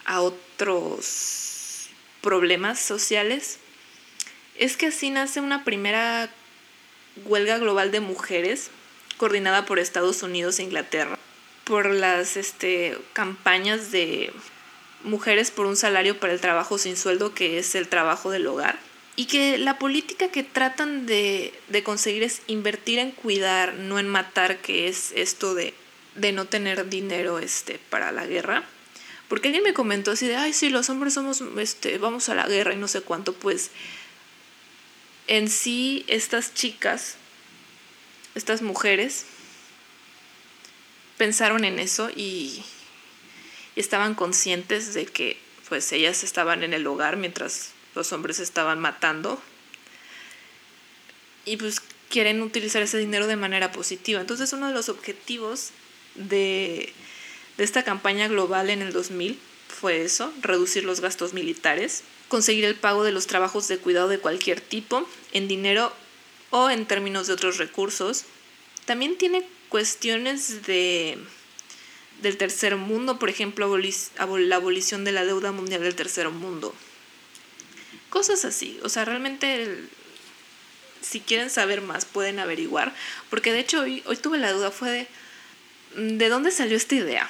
a 0.05 0.21
otros 0.21 1.89
problemas 2.21 2.79
sociales, 2.79 3.59
es 4.57 4.77
que 4.77 4.87
así 4.87 5.09
nace 5.09 5.41
una 5.41 5.63
primera 5.63 6.29
huelga 7.25 7.57
global 7.57 7.91
de 7.91 7.99
mujeres 7.99 8.69
coordinada 9.17 9.65
por 9.65 9.79
Estados 9.79 10.23
Unidos 10.23 10.59
e 10.59 10.63
Inglaterra 10.63 11.17
por 11.63 11.89
las 11.89 12.37
este, 12.37 12.97
campañas 13.13 13.91
de 13.91 14.31
mujeres 15.03 15.51
por 15.51 15.65
un 15.65 15.75
salario 15.75 16.19
para 16.19 16.33
el 16.33 16.41
trabajo 16.41 16.77
sin 16.77 16.97
sueldo, 16.97 17.33
que 17.33 17.57
es 17.57 17.75
el 17.75 17.87
trabajo 17.87 18.31
del 18.31 18.47
hogar. 18.47 18.79
Y 19.15 19.25
que 19.25 19.57
la 19.57 19.77
política 19.77 20.29
que 20.29 20.43
tratan 20.43 21.05
de, 21.05 21.53
de 21.69 21.83
conseguir 21.83 22.23
es 22.23 22.41
invertir 22.47 22.99
en 22.99 23.11
cuidar, 23.11 23.75
no 23.75 23.99
en 23.99 24.07
matar, 24.07 24.57
que 24.57 24.87
es 24.87 25.11
esto 25.15 25.53
de, 25.53 25.73
de 26.15 26.31
no 26.31 26.45
tener 26.45 26.89
dinero 26.89 27.39
este, 27.39 27.79
para 27.89 28.11
la 28.11 28.25
guerra. 28.25 28.63
Porque 29.27 29.47
alguien 29.47 29.63
me 29.63 29.73
comentó 29.73 30.11
así 30.11 30.27
de, 30.27 30.35
ay, 30.35 30.53
sí, 30.53 30.69
los 30.69 30.89
hombres 30.89 31.13
somos, 31.13 31.41
este, 31.57 31.97
vamos 31.97 32.29
a 32.29 32.35
la 32.35 32.47
guerra 32.47 32.73
y 32.73 32.77
no 32.77 32.87
sé 32.87 33.01
cuánto, 33.01 33.33
pues 33.33 33.71
en 35.27 35.49
sí 35.49 36.03
estas 36.07 36.53
chicas, 36.53 37.15
estas 38.35 38.61
mujeres, 38.61 39.25
pensaron 41.17 41.63
en 41.65 41.79
eso 41.79 42.09
y, 42.15 42.63
estaban 43.75 44.13
conscientes 44.15 44.93
de 44.93 45.05
que 45.05 45.37
pues 45.67 45.91
ellas 45.91 46.23
estaban 46.23 46.63
en 46.63 46.73
el 46.73 46.85
hogar 46.85 47.17
mientras 47.17 47.71
los 47.95 48.11
hombres 48.13 48.39
estaban 48.39 48.79
matando 48.79 49.41
y 51.45 51.57
pues 51.57 51.81
quieren 52.09 52.41
utilizar 52.41 52.81
ese 52.83 52.97
dinero 52.97 53.27
de 53.27 53.35
manera 53.35 53.71
positiva. 53.71 54.21
Entonces 54.21 54.53
uno 54.53 54.67
de 54.67 54.73
los 54.73 54.89
objetivos 54.89 55.71
de, 56.15 56.93
esta 57.57 57.83
campaña 57.83 58.27
global 58.27 58.69
en 58.69 58.81
el 58.81 58.93
2000 58.93 59.39
fue 59.67 60.03
eso, 60.03 60.33
reducir 60.41 60.83
los 60.83 61.01
gastos 61.01 61.33
militares 61.33 62.03
conseguir 62.33 62.65
el 62.65 62.73
pago 62.73 63.03
de 63.03 63.11
los 63.11 63.27
trabajos 63.27 63.67
de 63.67 63.77
cuidado 63.77 64.07
de 64.07 64.17
cualquier 64.17 64.59
tipo, 64.59 65.07
en 65.33 65.47
dinero 65.47 65.93
o 66.49 66.71
en 66.71 66.87
términos 66.87 67.27
de 67.27 67.33
otros 67.33 67.59
recursos. 67.59 68.25
También 68.85 69.19
tiene 69.19 69.47
cuestiones 69.69 70.65
de 70.65 71.19
del 72.23 72.37
tercer 72.37 72.75
mundo, 72.75 73.19
por 73.19 73.29
ejemplo, 73.29 73.77
la 73.77 74.55
abolición 74.55 75.03
de 75.03 75.11
la 75.11 75.25
deuda 75.25 75.51
mundial 75.51 75.81
del 75.81 75.93
tercer 75.93 76.29
mundo. 76.29 76.73
Cosas 78.09 78.45
así, 78.45 78.79
o 78.81 78.89
sea, 78.89 79.05
realmente 79.05 79.83
si 81.01 81.19
quieren 81.19 81.51
saber 81.51 81.81
más 81.81 82.05
pueden 82.05 82.39
averiguar, 82.39 82.95
porque 83.29 83.51
de 83.51 83.59
hecho 83.59 83.81
hoy, 83.81 84.01
hoy 84.07 84.17
tuve 84.17 84.39
la 84.39 84.53
duda, 84.53 84.71
fue 84.71 84.89
de, 84.89 85.07
¿de 85.95 86.29
dónde 86.29 86.51
salió 86.51 86.77
esta 86.77 86.95
idea? 86.95 87.29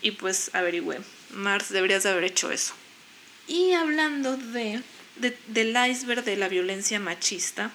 Y 0.00 0.12
pues 0.12 0.50
averigüé, 0.54 1.00
Mars 1.30 1.70
deberías 1.70 2.02
de 2.02 2.10
haber 2.10 2.24
hecho 2.24 2.50
eso. 2.50 2.74
Y 3.46 3.72
hablando 3.72 4.36
de, 4.36 4.82
del 5.48 5.76
iceberg 5.90 6.24
de 6.24 6.36
la 6.36 6.48
violencia 6.48 7.00
machista, 7.00 7.70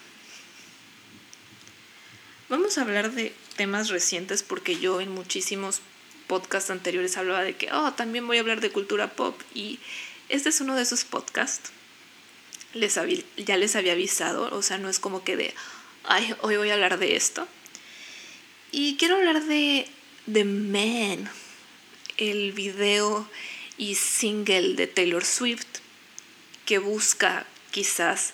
vamos 2.50 2.78
a 2.78 2.82
hablar 2.82 3.12
de 3.12 3.34
temas 3.56 3.90
recientes 3.90 4.44
porque 4.44 4.80
yo 4.80 5.02
en 5.02 5.12
muchísimos 5.12 5.82
podcasts 6.28 6.70
anteriores 6.70 7.18
hablaba 7.18 7.44
de 7.44 7.56
que, 7.56 7.72
oh, 7.72 7.94
también 7.94 8.28
voy 8.28 8.38
a 8.38 8.42
hablar 8.42 8.62
de 8.62 8.72
cultura 8.72 9.14
pop 9.14 9.40
y 9.54 9.80
este 10.30 10.50
es 10.50 10.62
uno 10.62 10.76
de 10.76 10.84
esos 10.84 11.06
podcasts. 11.06 11.72
Les 12.74 13.00
ya 13.38 13.58
les 13.58 13.76
había 13.76 13.94
avisado, 13.94 14.54
o 14.54 14.62
sea, 14.62 14.78
no 14.78 14.90
es 14.90 15.00
como 15.00 15.24
que 15.24 15.38
de, 15.38 15.54
ay, 16.04 16.36
hoy 16.42 16.58
voy 16.58 16.70
a 16.70 16.74
hablar 16.74 17.00
de 17.00 17.16
esto. 17.16 17.48
Y 18.72 18.98
quiero 18.98 19.16
hablar 19.16 19.44
de 19.44 19.88
The 20.32 20.44
Man, 20.44 21.30
el 22.18 22.52
video 22.52 23.30
y 23.78 23.96
single 23.96 24.74
de 24.74 24.86
Taylor 24.86 25.24
Swift, 25.24 25.66
que 26.66 26.80
busca 26.80 27.46
quizás 27.72 28.34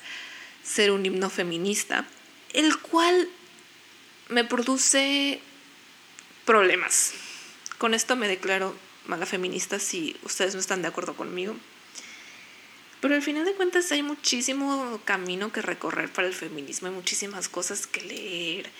ser 0.63 0.89
un 0.89 1.05
himno 1.05 1.29
feminista, 1.29 2.07
el 2.53 2.79
cual 2.79 3.29
me 4.29 4.43
produce 4.43 5.39
problemas. 6.45 7.13
Con 7.77 7.93
esto 7.93 8.15
me 8.15 8.27
declaro 8.27 8.75
mala 9.05 9.27
feminista 9.27 9.77
si 9.77 10.15
ustedes 10.23 10.55
no 10.55 10.61
están 10.61 10.81
de 10.81 10.87
acuerdo 10.87 11.15
conmigo. 11.15 11.55
Pero 13.01 13.13
al 13.13 13.21
final 13.21 13.45
de 13.45 13.53
cuentas 13.53 13.91
hay 13.91 14.01
muchísimo 14.01 14.99
camino 15.05 15.51
que 15.51 15.61
recorrer 15.61 16.11
para 16.11 16.27
el 16.27 16.33
feminismo, 16.33 16.87
hay 16.87 16.93
muchísimas 16.95 17.49
cosas 17.49 17.85
que 17.85 18.01
leer, 18.01 18.71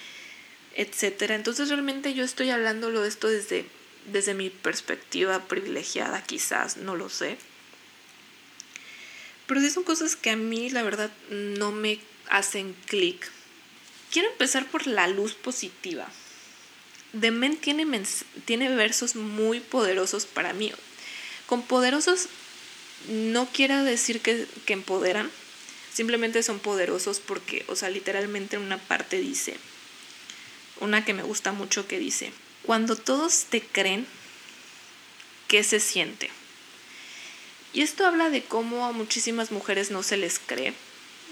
etc. 0.76 1.32
Entonces 1.32 1.70
realmente 1.70 2.14
yo 2.14 2.24
estoy 2.24 2.50
hablándolo 2.50 3.02
de 3.02 3.10
esto 3.10 3.28
desde 3.28 3.66
desde 4.12 4.34
mi 4.34 4.50
perspectiva 4.50 5.40
privilegiada 5.48 6.22
quizás, 6.24 6.78
no 6.78 6.96
lo 6.96 7.10
sé. 7.10 7.38
Pero 9.48 9.62
sí 9.62 9.70
son 9.70 9.84
cosas 9.84 10.16
que 10.16 10.30
a 10.30 10.36
mí, 10.36 10.70
la 10.70 10.84
verdad, 10.84 11.12
no 11.30 11.72
me 11.72 12.00
hacen 12.30 12.76
clic. 12.88 13.30
Quiero 14.12 14.30
empezar 14.30 14.66
por 14.68 14.88
la 14.88 15.08
luz 15.08 15.34
positiva. 15.34 16.08
The 17.20 17.32
Men 17.32 17.58
tiene, 17.58 17.86
tiene 18.46 18.74
versos 18.76 19.16
muy 19.16 19.60
poderosos 19.60 20.26
para 20.26 20.54
mí. 20.54 20.72
Con 21.46 21.62
poderosos 21.62 22.28
no 23.10 23.48
quiero 23.52 23.84
decir 23.84 24.22
que, 24.22 24.48
que 24.66 24.74
empoderan, 24.74 25.30
simplemente 25.94 26.42
son 26.42 26.60
poderosos 26.60 27.20
porque, 27.20 27.66
o 27.68 27.76
sea, 27.76 27.90
literalmente 27.90 28.56
en 28.56 28.62
una 28.62 28.78
parte 28.78 29.20
dice, 29.20 29.58
una 30.80 31.06
que 31.06 31.14
me 31.14 31.24
gusta 31.24 31.52
mucho 31.52 31.88
que 31.88 32.00
dice, 32.00 32.32
cuando 32.64 32.96
todos 32.96 33.46
te 33.46 33.62
creen, 33.62 34.08
¿qué 35.48 35.64
se 35.64 35.80
siente? 35.80 36.30
Y 37.74 37.82
esto 37.82 38.06
habla 38.06 38.30
de 38.30 38.44
cómo 38.44 38.86
a 38.86 38.92
muchísimas 38.92 39.52
mujeres 39.52 39.92
no 39.92 40.04
se 40.04 40.18
les 40.18 40.40
cree, 40.40 40.74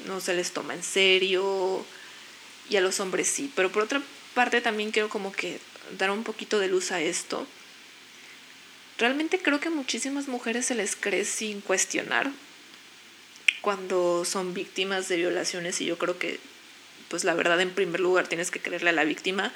no 0.06 0.20
se 0.22 0.34
les 0.34 0.52
toma 0.52 0.74
en 0.74 0.84
serio, 0.84 1.86
y 2.70 2.78
a 2.78 2.82
los 2.82 3.00
hombres 3.00 3.28
sí. 3.28 3.52
Pero 3.56 3.72
por 3.72 3.84
otra 3.84 4.02
parte 4.34 4.62
también 4.62 4.92
quiero 4.92 5.10
como 5.10 5.32
que 5.32 5.60
dar 5.98 6.10
un 6.10 6.24
poquito 6.24 6.58
de 6.60 6.68
luz 6.68 6.92
a 6.92 7.02
esto. 7.02 7.46
Realmente 8.98 9.40
creo 9.40 9.60
que 9.60 9.68
a 9.68 9.72
muchísimas 9.72 10.28
mujeres 10.28 10.66
se 10.66 10.76
les 10.76 10.96
cree 10.96 11.26
sin 11.26 11.62
cuestionar 11.62 12.32
cuando 13.62 14.26
son 14.26 14.54
víctimas 14.54 15.08
de 15.08 15.18
violaciones 15.18 15.82
y 15.82 15.86
yo 15.86 15.98
creo 15.98 16.18
que 16.18 16.40
pues 17.12 17.24
la 17.26 17.36
verdad 17.36 17.62
en 17.62 17.70
primer 17.70 18.00
lugar 18.00 18.28
tienes 18.28 18.50
que 18.50 18.60
creerle 18.60 18.90
a 18.90 18.94
la 18.94 19.04
víctima 19.04 19.54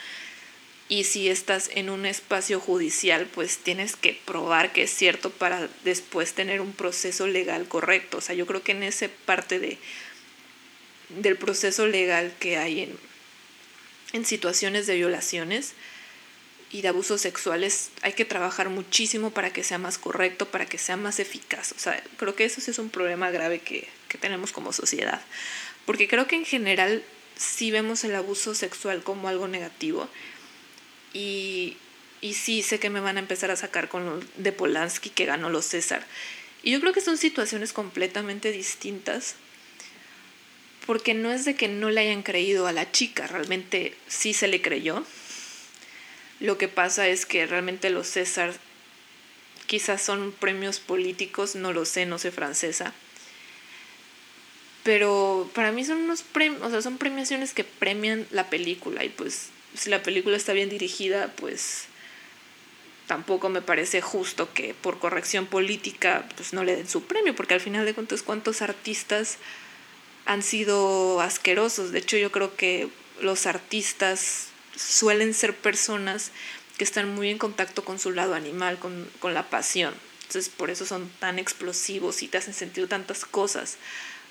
y 0.87 1.05
si 1.05 1.29
estás 1.29 1.71
en 1.73 1.89
un 1.89 2.05
espacio 2.05 2.59
judicial, 2.59 3.25
pues 3.33 3.57
tienes 3.57 3.95
que 3.95 4.19
probar 4.25 4.71
que 4.71 4.83
es 4.83 4.91
cierto 4.91 5.31
para 5.31 5.67
después 5.83 6.33
tener 6.33 6.61
un 6.61 6.73
proceso 6.73 7.25
legal 7.25 7.67
correcto. 7.67 8.17
O 8.17 8.21
sea, 8.21 8.35
yo 8.35 8.45
creo 8.45 8.61
que 8.61 8.73
en 8.73 8.83
esa 8.83 9.07
parte 9.25 9.57
de, 9.57 9.79
del 11.09 11.37
proceso 11.37 11.87
legal 11.87 12.31
que 12.39 12.57
hay 12.57 12.81
en, 12.81 12.99
en 14.13 14.25
situaciones 14.25 14.85
de 14.85 14.95
violaciones 14.95 15.73
y 16.71 16.81
de 16.81 16.89
abusos 16.89 17.21
sexuales 17.21 17.89
hay 18.03 18.13
que 18.13 18.25
trabajar 18.25 18.69
muchísimo 18.69 19.31
para 19.31 19.51
que 19.51 19.63
sea 19.63 19.79
más 19.79 19.97
correcto, 19.97 20.49
para 20.51 20.67
que 20.67 20.77
sea 20.77 20.97
más 20.97 21.19
eficaz. 21.19 21.71
O 21.71 21.79
sea, 21.79 22.03
creo 22.17 22.35
que 22.35 22.45
eso 22.45 22.61
sí 22.61 22.69
es 22.69 22.77
un 22.77 22.91
problema 22.91 23.31
grave 23.31 23.57
que, 23.57 23.87
que 24.07 24.19
tenemos 24.19 24.51
como 24.51 24.71
sociedad. 24.71 25.21
Porque 25.87 26.07
creo 26.07 26.27
que 26.27 26.35
en 26.35 26.45
general 26.45 27.03
sí 27.35 27.71
vemos 27.71 28.03
el 28.03 28.15
abuso 28.15 28.55
sexual 28.55 29.03
como 29.03 29.27
algo 29.27 29.47
negativo 29.47 30.09
y, 31.13 31.77
y 32.21 32.33
sí 32.33 32.61
sé 32.61 32.79
que 32.79 32.89
me 32.89 32.99
van 32.99 33.17
a 33.17 33.21
empezar 33.21 33.51
a 33.51 33.55
sacar 33.55 33.89
con 33.89 34.27
de 34.37 34.51
Polanski 34.51 35.09
que 35.09 35.25
ganó 35.25 35.49
los 35.49 35.65
César. 35.65 36.05
Y 36.63 36.71
yo 36.71 36.79
creo 36.79 36.93
que 36.93 37.01
son 37.01 37.17
situaciones 37.17 37.73
completamente 37.73 38.51
distintas 38.51 39.35
porque 40.85 41.13
no 41.13 41.31
es 41.31 41.45
de 41.45 41.55
que 41.55 41.67
no 41.67 41.89
le 41.89 42.01
hayan 42.01 42.23
creído 42.23 42.67
a 42.67 42.71
la 42.71 42.91
chica, 42.91 43.27
realmente 43.27 43.95
sí 44.07 44.33
se 44.33 44.47
le 44.47 44.61
creyó. 44.61 45.03
Lo 46.39 46.57
que 46.57 46.67
pasa 46.67 47.07
es 47.07 47.25
que 47.25 47.45
realmente 47.47 47.89
los 47.89 48.07
César 48.07 48.53
quizás 49.65 50.01
son 50.01 50.31
premios 50.31 50.79
políticos, 50.79 51.55
no 51.55 51.73
lo 51.73 51.85
sé, 51.85 52.05
no 52.05 52.19
sé 52.19 52.31
francesa. 52.31 52.93
Pero 54.85 55.49
para 55.55 55.71
mí 55.71 55.83
son 55.83 55.97
unos 55.97 56.21
premios, 56.21 56.61
o 56.61 56.69
sea, 56.69 56.79
son 56.83 56.99
premiaciones 56.99 57.55
que 57.55 57.63
premian 57.63 58.27
la 58.29 58.51
película 58.51 59.03
y 59.03 59.09
pues 59.09 59.49
si 59.73 59.89
la 59.89 60.03
película 60.03 60.37
está 60.37 60.53
bien 60.53 60.69
dirigida, 60.69 61.33
pues 61.37 61.87
tampoco 63.07 63.49
me 63.49 63.63
parece 63.63 64.01
justo 64.01 64.53
que 64.53 64.75
por 64.75 64.99
corrección 64.99 65.47
política 65.47 66.29
pues 66.35 66.53
no 66.53 66.63
le 66.63 66.75
den 66.75 66.87
su 66.87 67.01
premio, 67.01 67.35
porque 67.35 67.55
al 67.55 67.61
final 67.61 67.83
de 67.83 67.95
cuentas 67.95 68.21
cuántos 68.21 68.61
artistas 68.61 69.39
han 70.25 70.43
sido 70.43 71.19
asquerosos. 71.19 71.91
De 71.91 71.97
hecho, 71.97 72.17
yo 72.17 72.31
creo 72.31 72.55
que 72.55 72.87
los 73.21 73.47
artistas 73.47 74.49
suelen 74.75 75.33
ser 75.33 75.55
personas 75.55 76.29
que 76.77 76.83
están 76.83 77.09
muy 77.15 77.31
en 77.31 77.39
contacto 77.39 77.83
con 77.83 77.97
su 77.97 78.11
lado 78.11 78.35
animal, 78.35 78.77
con, 78.77 79.09
con 79.17 79.33
la 79.33 79.49
pasión. 79.49 79.95
Entonces, 80.27 80.49
por 80.49 80.69
eso 80.69 80.85
son 80.85 81.09
tan 81.19 81.39
explosivos 81.39 82.21
y 82.21 82.27
te 82.27 82.37
hacen 82.37 82.53
sentir 82.53 82.87
tantas 82.87 83.25
cosas, 83.25 83.77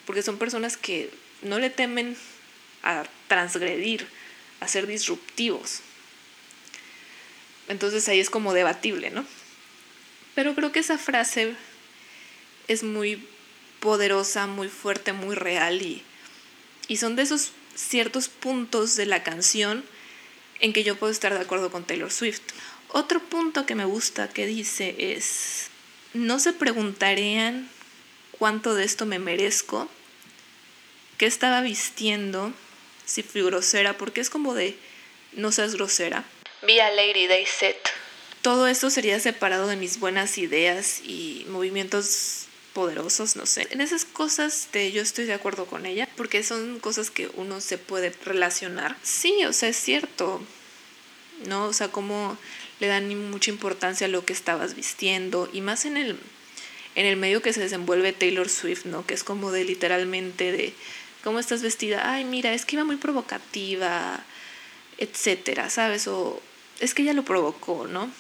porque 0.07 0.23
son 0.23 0.39
personas 0.39 0.77
que 0.77 1.11
no 1.43 1.59
le 1.59 1.71
temen 1.71 2.17
a 2.83 3.05
transgredir, 3.29 4.07
a 4.61 4.69
ser 4.69 4.87
disruptivos. 4.87 5.81
Entonces 7.69 8.09
ahí 8.09 8.21
es 8.21 8.31
como 8.31 8.53
debatible, 8.53 9.11
¿no? 9.11 9.25
Pero 10.35 10.55
creo 10.55 10.73
que 10.73 10.81
esa 10.81 10.99
frase 10.99 11.55
es 12.69 12.83
muy 12.83 13.27
poderosa, 13.81 14.47
muy 14.47 14.69
fuerte, 14.69 15.13
muy 15.13 15.35
real 15.35 15.83
y, 15.83 16.03
y 16.89 16.97
son 16.97 17.17
de 17.17 17.23
esos 17.23 17.53
ciertos 17.75 18.29
puntos 18.29 18.97
de 18.97 19.07
la 19.07 19.23
canción 19.23 19.85
en 20.61 20.73
que 20.73 20.85
yo 20.85 20.97
puedo 20.97 21.13
estar 21.13 21.33
de 21.35 21.41
acuerdo 21.41 21.71
con 21.71 21.85
Taylor 21.85 22.11
Swift. 22.11 22.43
Otro 22.89 23.21
punto 23.21 23.67
que 23.67 23.75
me 23.75 23.85
gusta 23.85 24.29
que 24.29 24.47
dice 24.47 24.95
es, 24.99 25.69
no 26.13 26.39
se 26.39 26.53
preguntarían 26.53 27.69
cuánto 28.45 28.75
de 28.75 28.85
esto 28.85 29.07
me 29.07 29.19
merezco, 29.19 29.89
qué 31.17 31.25
estaba 31.25 31.63
vistiendo, 31.63 32.53
si 33.07 33.23
fui 33.23 33.41
grosera, 33.41 33.97
porque 33.97 34.21
es 34.21 34.29
como 34.29 34.53
de, 34.53 34.77
no 35.33 35.51
seas 35.51 35.77
grosera. 35.77 36.27
Be 36.61 36.79
a 36.83 36.91
lady, 36.91 37.27
they 37.27 37.47
said. 37.47 37.75
Todo 38.43 38.67
esto 38.67 38.91
sería 38.91 39.19
separado 39.19 39.67
de 39.67 39.77
mis 39.77 39.99
buenas 39.99 40.37
ideas 40.37 41.01
y 41.03 41.47
movimientos 41.49 42.45
poderosos, 42.75 43.35
no 43.35 43.47
sé. 43.47 43.67
En 43.71 43.81
esas 43.81 44.05
cosas 44.05 44.69
de, 44.73 44.93
yo 44.93 45.01
estoy 45.01 45.25
de 45.25 45.33
acuerdo 45.33 45.65
con 45.65 45.87
ella, 45.87 46.07
porque 46.15 46.43
son 46.43 46.81
cosas 46.81 47.11
que 47.11 47.31
uno 47.37 47.63
se 47.63 47.79
puede 47.79 48.13
relacionar. 48.27 48.95
Sí, 49.03 49.43
o 49.47 49.55
sea, 49.55 49.71
es 49.71 49.79
cierto, 49.79 50.43
¿no? 51.47 51.65
O 51.65 51.73
sea, 51.73 51.89
como 51.89 52.37
le 52.79 52.89
dan 52.89 53.09
mucha 53.31 53.51
importancia 53.51 54.07
a 54.07 54.11
lo 54.11 54.27
que 54.27 54.35
estabas 54.35 54.75
vistiendo 54.75 55.49
y 55.51 55.63
más 55.63 55.87
en 55.87 55.97
el, 55.97 56.19
en 56.95 57.07
el 57.07 57.17
medio 57.17 57.43
que 57.43 57.53
se 57.53 57.61
desenvuelve 57.61 58.13
Taylor 58.13 58.49
Swift, 58.49 58.85
¿no? 58.85 59.07
Que 59.07 59.15
es 59.15 59.25
como 59.25 59.51
de 59.51 59.65
literalmente 59.65 60.53
de 60.53 60.75
cómo 61.23 61.39
estás 61.39 61.63
vestida, 61.63 62.13
ay, 62.13 62.25
mira, 62.25 62.53
es 62.53 62.65
que 62.65 62.77
iba 62.77 62.85
muy 62.85 62.97
provocativa, 62.97 64.23
etcétera, 64.99 65.71
¿sabes? 65.71 66.07
O 66.07 66.41
es 66.81 66.95
que 66.95 67.03
ella 67.03 67.15
lo 67.15 67.25
provocó, 67.25 67.87
¿no? 67.87 68.11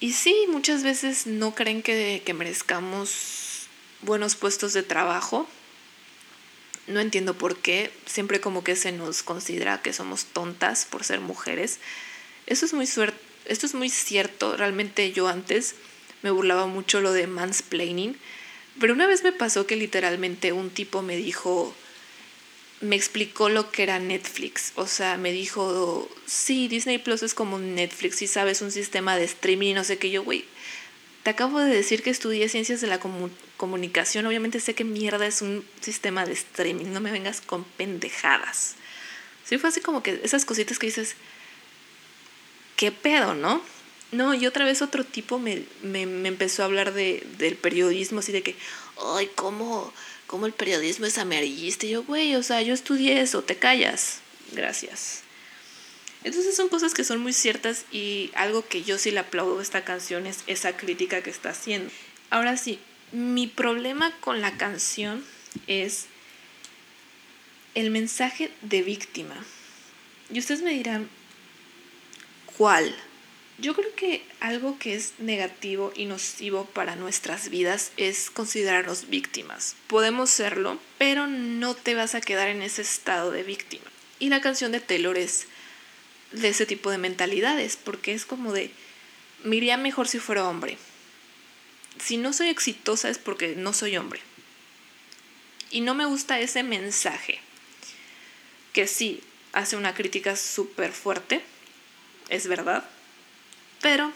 Y 0.00 0.12
sí, 0.12 0.34
muchas 0.48 0.82
veces 0.82 1.26
no 1.26 1.54
creen 1.54 1.82
que, 1.82 2.22
que 2.24 2.34
merezcamos 2.34 3.68
buenos 4.02 4.34
puestos 4.34 4.72
de 4.72 4.82
trabajo. 4.82 5.48
No 6.86 7.00
entiendo 7.00 7.38
por 7.38 7.56
qué. 7.56 7.90
Siempre 8.04 8.40
como 8.40 8.64
que 8.64 8.76
se 8.76 8.92
nos 8.92 9.22
considera 9.22 9.80
que 9.80 9.92
somos 9.92 10.26
tontas 10.26 10.84
por 10.84 11.04
ser 11.04 11.20
mujeres. 11.20 11.78
Eso 12.46 12.66
es 12.66 12.74
muy 12.74 12.86
suerte. 12.86 13.18
Esto 13.46 13.64
es 13.66 13.74
muy 13.74 13.88
cierto. 13.88 14.56
Realmente 14.56 15.12
yo 15.12 15.28
antes 15.28 15.74
me 16.24 16.30
burlaba 16.30 16.66
mucho 16.66 17.02
lo 17.02 17.12
de 17.12 17.26
mansplaining. 17.26 18.16
Pero 18.80 18.94
una 18.94 19.06
vez 19.06 19.22
me 19.22 19.30
pasó 19.30 19.66
que 19.66 19.76
literalmente 19.76 20.52
un 20.52 20.70
tipo 20.70 21.02
me 21.02 21.16
dijo, 21.16 21.76
me 22.80 22.96
explicó 22.96 23.50
lo 23.50 23.70
que 23.70 23.82
era 23.82 23.98
Netflix. 23.98 24.72
O 24.74 24.86
sea, 24.86 25.18
me 25.18 25.32
dijo, 25.32 26.08
sí, 26.24 26.66
Disney 26.66 26.96
Plus 26.96 27.22
es 27.22 27.34
como 27.34 27.58
Netflix, 27.58 28.16
si 28.16 28.26
sabes, 28.26 28.62
un 28.62 28.72
sistema 28.72 29.16
de 29.18 29.24
streaming, 29.24 29.74
no 29.74 29.84
sé 29.84 29.98
qué. 29.98 30.10
Yo, 30.10 30.24
güey, 30.24 30.46
te 31.24 31.30
acabo 31.30 31.60
de 31.60 31.74
decir 31.74 32.02
que 32.02 32.08
estudié 32.08 32.48
ciencias 32.48 32.80
de 32.80 32.86
la 32.86 33.00
comunicación. 33.58 34.24
Obviamente 34.26 34.60
sé 34.60 34.74
que 34.74 34.84
mierda 34.84 35.26
es 35.26 35.42
un 35.42 35.62
sistema 35.82 36.24
de 36.24 36.32
streaming. 36.32 36.86
No 36.86 37.00
me 37.00 37.12
vengas 37.12 37.42
con 37.42 37.64
pendejadas. 37.64 38.76
Sí, 39.44 39.58
fue 39.58 39.68
así 39.68 39.82
como 39.82 40.02
que 40.02 40.22
esas 40.24 40.46
cositas 40.46 40.78
que 40.78 40.86
dices, 40.86 41.16
¿qué 42.76 42.90
pedo, 42.92 43.34
no? 43.34 43.73
No, 44.14 44.34
y 44.34 44.46
otra 44.46 44.64
vez 44.64 44.82
otro 44.82 45.04
tipo 45.04 45.38
me, 45.38 45.64
me, 45.82 46.02
empezó 46.02 46.62
a 46.62 46.66
hablar 46.66 46.92
de, 46.92 47.26
del 47.38 47.56
periodismo, 47.56 48.20
así 48.20 48.32
de 48.32 48.42
que, 48.42 48.54
ay, 49.16 49.28
¿cómo? 49.34 49.92
como 50.26 50.46
el 50.46 50.52
periodismo 50.52 51.06
es 51.06 51.18
amarillista. 51.18 51.86
Y 51.86 51.90
yo, 51.90 52.02
güey, 52.02 52.34
o 52.34 52.42
sea, 52.42 52.62
yo 52.62 52.74
estudié 52.74 53.20
eso, 53.20 53.42
te 53.42 53.56
callas. 53.56 54.20
Gracias. 54.52 55.22
Entonces 56.24 56.56
son 56.56 56.68
cosas 56.68 56.94
que 56.94 57.04
son 57.04 57.20
muy 57.20 57.32
ciertas 57.32 57.84
y 57.92 58.30
algo 58.34 58.66
que 58.66 58.82
yo 58.82 58.98
sí 58.98 59.10
le 59.10 59.20
aplaudo 59.20 59.58
a 59.58 59.62
esta 59.62 59.84
canción 59.84 60.26
es 60.26 60.42
esa 60.46 60.76
crítica 60.76 61.22
que 61.22 61.30
está 61.30 61.50
haciendo. 61.50 61.90
Ahora 62.30 62.56
sí, 62.56 62.78
mi 63.12 63.46
problema 63.46 64.10
con 64.20 64.40
la 64.40 64.56
canción 64.56 65.24
es 65.66 66.06
el 67.74 67.90
mensaje 67.90 68.50
de 68.62 68.82
víctima. 68.82 69.36
Y 70.30 70.38
ustedes 70.38 70.62
me 70.62 70.70
dirán, 70.70 71.08
¿cuál? 72.56 72.92
Yo 73.58 73.74
creo 73.74 73.94
que 73.94 74.26
algo 74.40 74.78
que 74.78 74.94
es 74.94 75.14
negativo 75.18 75.92
y 75.94 76.06
nocivo 76.06 76.64
para 76.64 76.96
nuestras 76.96 77.50
vidas 77.50 77.92
es 77.96 78.30
considerarnos 78.30 79.08
víctimas. 79.08 79.76
Podemos 79.86 80.30
serlo, 80.30 80.78
pero 80.98 81.28
no 81.28 81.74
te 81.74 81.94
vas 81.94 82.16
a 82.16 82.20
quedar 82.20 82.48
en 82.48 82.62
ese 82.62 82.82
estado 82.82 83.30
de 83.30 83.44
víctima. 83.44 83.84
Y 84.18 84.28
la 84.28 84.40
canción 84.40 84.72
de 84.72 84.80
Taylor 84.80 85.16
es 85.16 85.46
de 86.32 86.48
ese 86.48 86.66
tipo 86.66 86.90
de 86.90 86.98
mentalidades, 86.98 87.76
porque 87.76 88.12
es 88.12 88.26
como 88.26 88.52
de, 88.52 88.72
me 89.44 89.56
iría 89.56 89.76
mejor 89.76 90.08
si 90.08 90.18
fuera 90.18 90.48
hombre. 90.48 90.76
Si 92.02 92.16
no 92.16 92.32
soy 92.32 92.48
exitosa 92.48 93.08
es 93.08 93.18
porque 93.18 93.54
no 93.56 93.72
soy 93.72 93.96
hombre. 93.96 94.20
Y 95.70 95.80
no 95.80 95.94
me 95.94 96.06
gusta 96.06 96.40
ese 96.40 96.64
mensaje, 96.64 97.40
que 98.72 98.88
sí, 98.88 99.22
hace 99.52 99.76
una 99.76 99.94
crítica 99.94 100.34
súper 100.34 100.92
fuerte, 100.92 101.40
es 102.28 102.48
verdad, 102.48 102.84
pero 103.84 104.10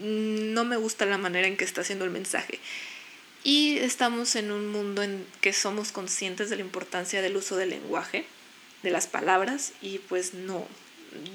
no 0.00 0.64
me 0.64 0.78
gusta 0.78 1.04
la 1.04 1.18
manera 1.18 1.46
en 1.46 1.58
que 1.58 1.64
está 1.66 1.82
haciendo 1.82 2.06
el 2.06 2.10
mensaje. 2.10 2.58
Y 3.44 3.76
estamos 3.76 4.34
en 4.34 4.50
un 4.50 4.68
mundo 4.68 5.02
en 5.02 5.26
que 5.42 5.52
somos 5.52 5.92
conscientes 5.92 6.48
de 6.48 6.56
la 6.56 6.62
importancia 6.62 7.20
del 7.20 7.36
uso 7.36 7.58
del 7.58 7.68
lenguaje, 7.68 8.24
de 8.82 8.90
las 8.90 9.06
palabras, 9.06 9.74
y 9.82 9.98
pues 9.98 10.32
no, 10.32 10.66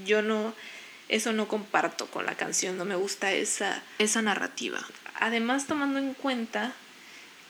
yo 0.03 0.23
no, 0.23 0.55
eso 1.09 1.31
no 1.31 1.47
comparto 1.47 2.07
con 2.07 2.25
la 2.25 2.33
canción, 2.33 2.75
no 2.75 2.85
me 2.85 2.95
gusta 2.95 3.31
esa, 3.33 3.83
esa 3.99 4.23
narrativa. 4.23 4.83
Además, 5.19 5.67
tomando 5.67 5.99
en 5.99 6.15
cuenta 6.15 6.73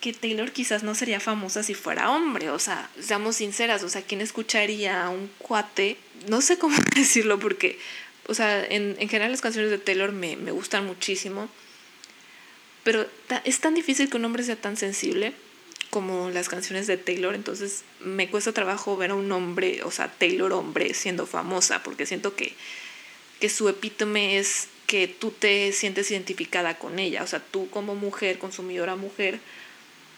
que 0.02 0.12
Taylor 0.12 0.52
quizás 0.52 0.84
no 0.84 0.96
sería 0.96 1.22
famosa 1.22 1.64
si 1.64 1.76
fuera 1.76 2.10
hombre, 2.10 2.50
o 2.50 2.60
sea, 2.60 2.90
seamos 3.00 3.38
sinceras, 3.38 3.84
o 3.84 3.90
sea, 3.90 4.02
¿quién 4.02 4.20
escucharía 4.20 5.06
a 5.06 5.10
un 5.10 5.32
cuate? 5.38 5.96
No 6.28 6.42
sé 6.42 6.58
cómo 6.58 6.76
decirlo 6.94 7.40
porque, 7.40 7.80
o 8.28 8.34
sea, 8.34 8.64
en, 8.64 8.96
en 9.00 9.10
general 9.10 9.32
las 9.32 9.42
canciones 9.42 9.72
de 9.72 9.78
Taylor 9.78 10.12
me, 10.12 10.36
me 10.36 10.52
gustan 10.52 10.86
muchísimo, 10.86 11.50
pero 12.84 13.06
es 13.46 13.60
tan 13.60 13.76
difícil 13.76 14.10
que 14.10 14.18
un 14.18 14.26
hombre 14.26 14.44
sea 14.44 14.56
tan 14.56 14.78
sensible 14.78 15.34
como 15.90 16.32
las 16.32 16.50
canciones 16.50 16.88
de 16.88 16.98
Taylor, 16.98 17.36
entonces 17.36 17.84
me 18.00 18.28
cuesta 18.28 18.52
trabajo 18.52 18.98
ver 18.98 19.12
a 19.12 19.16
un 19.16 19.32
hombre, 19.32 19.84
o 19.84 19.92
sea, 19.92 20.12
Taylor 20.12 20.52
hombre 20.52 20.94
siendo 20.96 21.28
famosa, 21.28 21.84
porque 21.84 22.08
siento 22.08 22.36
que, 22.36 22.54
que 23.40 23.48
su 23.48 23.70
epítome 23.70 24.40
es 24.40 24.70
que 24.88 25.08
tú 25.08 25.32
te 25.32 25.72
sientes 25.72 26.10
identificada 26.10 26.80
con 26.80 26.98
ella, 26.98 27.24
o 27.24 27.28
sea, 27.28 27.40
tú 27.40 27.70
como 27.70 27.94
mujer, 27.94 28.40
consumidora 28.40 28.96
mujer, 28.96 29.40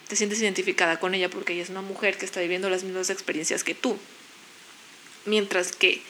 te 0.07 0.15
sientes 0.15 0.41
identificada 0.41 0.99
con 0.99 1.13
ella 1.13 1.29
porque 1.29 1.53
ella 1.53 1.63
es 1.63 1.69
una 1.69 1.81
mujer 1.81 2.17
que 2.17 2.25
está 2.25 2.39
viviendo 2.39 2.69
las 2.69 2.83
mismas 2.83 3.09
experiencias 3.09 3.63
que 3.63 3.75
tú. 3.75 3.97
Mientras 5.25 5.71
que 5.71 6.01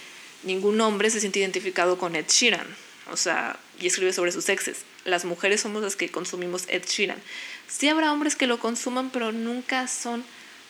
ningún 0.46 0.80
hombre 0.82 1.10
se 1.10 1.20
siente 1.20 1.40
identificado 1.40 1.98
con 1.98 2.16
Ed 2.16 2.26
Sheeran, 2.28 2.68
o 3.12 3.18
sea, 3.18 3.60
y 3.80 3.88
escribe 3.88 4.14
sobre 4.14 4.32
sus 4.32 4.48
exes. 4.50 4.84
Las 5.04 5.26
mujeres 5.26 5.62
somos 5.62 5.84
las 5.84 5.96
que 5.96 6.10
consumimos 6.10 6.64
Ed 6.68 6.86
Sheeran. 6.86 7.22
Sí 7.68 7.90
habrá 7.90 8.12
hombres 8.12 8.36
que 8.36 8.48
lo 8.48 8.60
consuman, 8.60 9.10
pero 9.10 9.32
nunca 9.32 9.88
son 9.88 10.24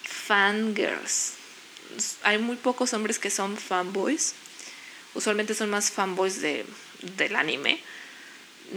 fangirls. 0.03 1.33
Hay 2.23 2.37
muy 2.37 2.55
pocos 2.55 2.93
hombres 2.93 3.19
que 3.19 3.29
son 3.29 3.57
fanboys. 3.57 4.33
Usualmente 5.13 5.53
son 5.53 5.69
más 5.69 5.91
fanboys 5.91 6.41
de, 6.41 6.65
del 7.17 7.35
anime 7.35 7.79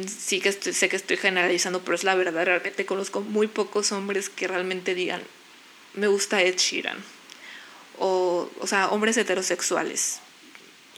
sí 0.06 0.40
que 0.40 0.52
sé 0.52 0.88
que 0.88 0.96
estoy 0.96 1.16
generalizando, 1.16 1.82
pero 1.82 1.94
es 1.94 2.04
la 2.04 2.14
verdad, 2.14 2.44
realmente 2.44 2.87
conozco 2.87 3.20
muy 3.20 3.46
pocos 3.46 3.92
hombres 3.92 4.28
que 4.28 4.48
realmente 4.48 4.94
digan, 4.94 5.22
me 5.94 6.06
gusta 6.06 6.42
Ed 6.42 6.56
Sheeran. 6.56 6.98
O, 7.98 8.50
o 8.61 8.66
sea, 8.66 8.88
hombres 8.88 9.16
heterosexuales. 9.16 10.20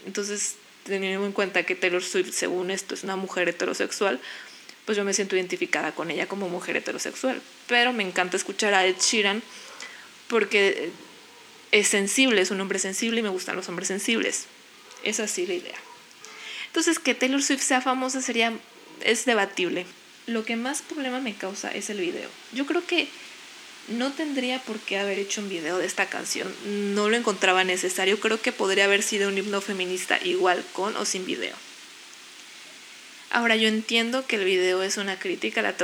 Entonces, 0.05 0.55
teniendo 0.83 1.25
en 1.25 1.31
cuenta 1.31 1.63
que 1.63 1.75
Taylor 1.75 2.03
Swift, 2.03 2.33
según 2.33 2.71
esto, 2.71 2.93
es 2.93 3.03
una 3.03 3.15
mujer 3.15 3.49
heterosexual, 3.49 4.19
pues 4.85 4.97
yo 4.97 5.03
me 5.03 5.13
siento 5.13 5.35
identificada 5.35 5.93
con 5.93 6.11
ella 6.11 6.27
como 6.27 6.49
mujer 6.49 6.77
heterosexual. 6.77 7.41
Pero 7.67 7.93
me 7.93 8.03
encanta 8.03 8.37
escuchar 8.37 8.73
a 8.73 8.85
Ed 8.85 8.95
Sheeran 8.99 9.41
porque 10.27 10.89
es 11.71 11.87
sensible, 11.87 12.41
es 12.41 12.51
un 12.51 12.61
hombre 12.61 12.79
sensible 12.79 13.19
y 13.19 13.23
me 13.23 13.29
gustan 13.29 13.55
los 13.55 13.69
hombres 13.69 13.87
sensibles. 13.87 14.45
Es 15.03 15.19
así 15.19 15.45
la 15.45 15.53
idea. 15.53 15.77
Entonces, 16.67 16.99
que 16.99 17.15
Taylor 17.15 17.41
Swift 17.43 17.61
sea 17.61 17.81
famosa 17.81 18.21
sería 18.21 18.53
es 19.03 19.25
debatible. 19.25 19.85
Lo 20.27 20.45
que 20.45 20.55
más 20.55 20.81
problema 20.81 21.19
me 21.19 21.35
causa 21.35 21.71
es 21.71 21.89
el 21.89 21.99
video. 21.99 22.29
Yo 22.53 22.65
creo 22.65 22.85
que 22.85 23.07
no 23.87 24.11
tendría 24.11 24.59
por 24.59 24.79
qué 24.79 24.97
haber 24.97 25.19
hecho 25.19 25.41
un 25.41 25.49
video 25.49 25.77
de 25.77 25.85
esta 25.85 26.07
canción. 26.07 26.53
No 26.93 27.09
lo 27.09 27.17
encontraba 27.17 27.63
necesario. 27.63 28.19
Creo 28.19 28.41
que 28.41 28.51
podría 28.51 28.85
haber 28.85 29.03
sido 29.03 29.29
un 29.29 29.37
himno 29.37 29.61
feminista 29.61 30.19
igual 30.23 30.63
con 30.73 30.95
o 30.97 31.05
sin 31.05 31.25
video. 31.25 31.55
Ahora 33.31 33.55
yo 33.55 33.69
entiendo 33.69 34.25
que 34.27 34.35
el 34.35 34.43
video 34.43 34.83
es 34.83 34.97
una 34.97 35.17
crítica 35.17 35.61
a 35.61 35.63
la, 35.63 35.75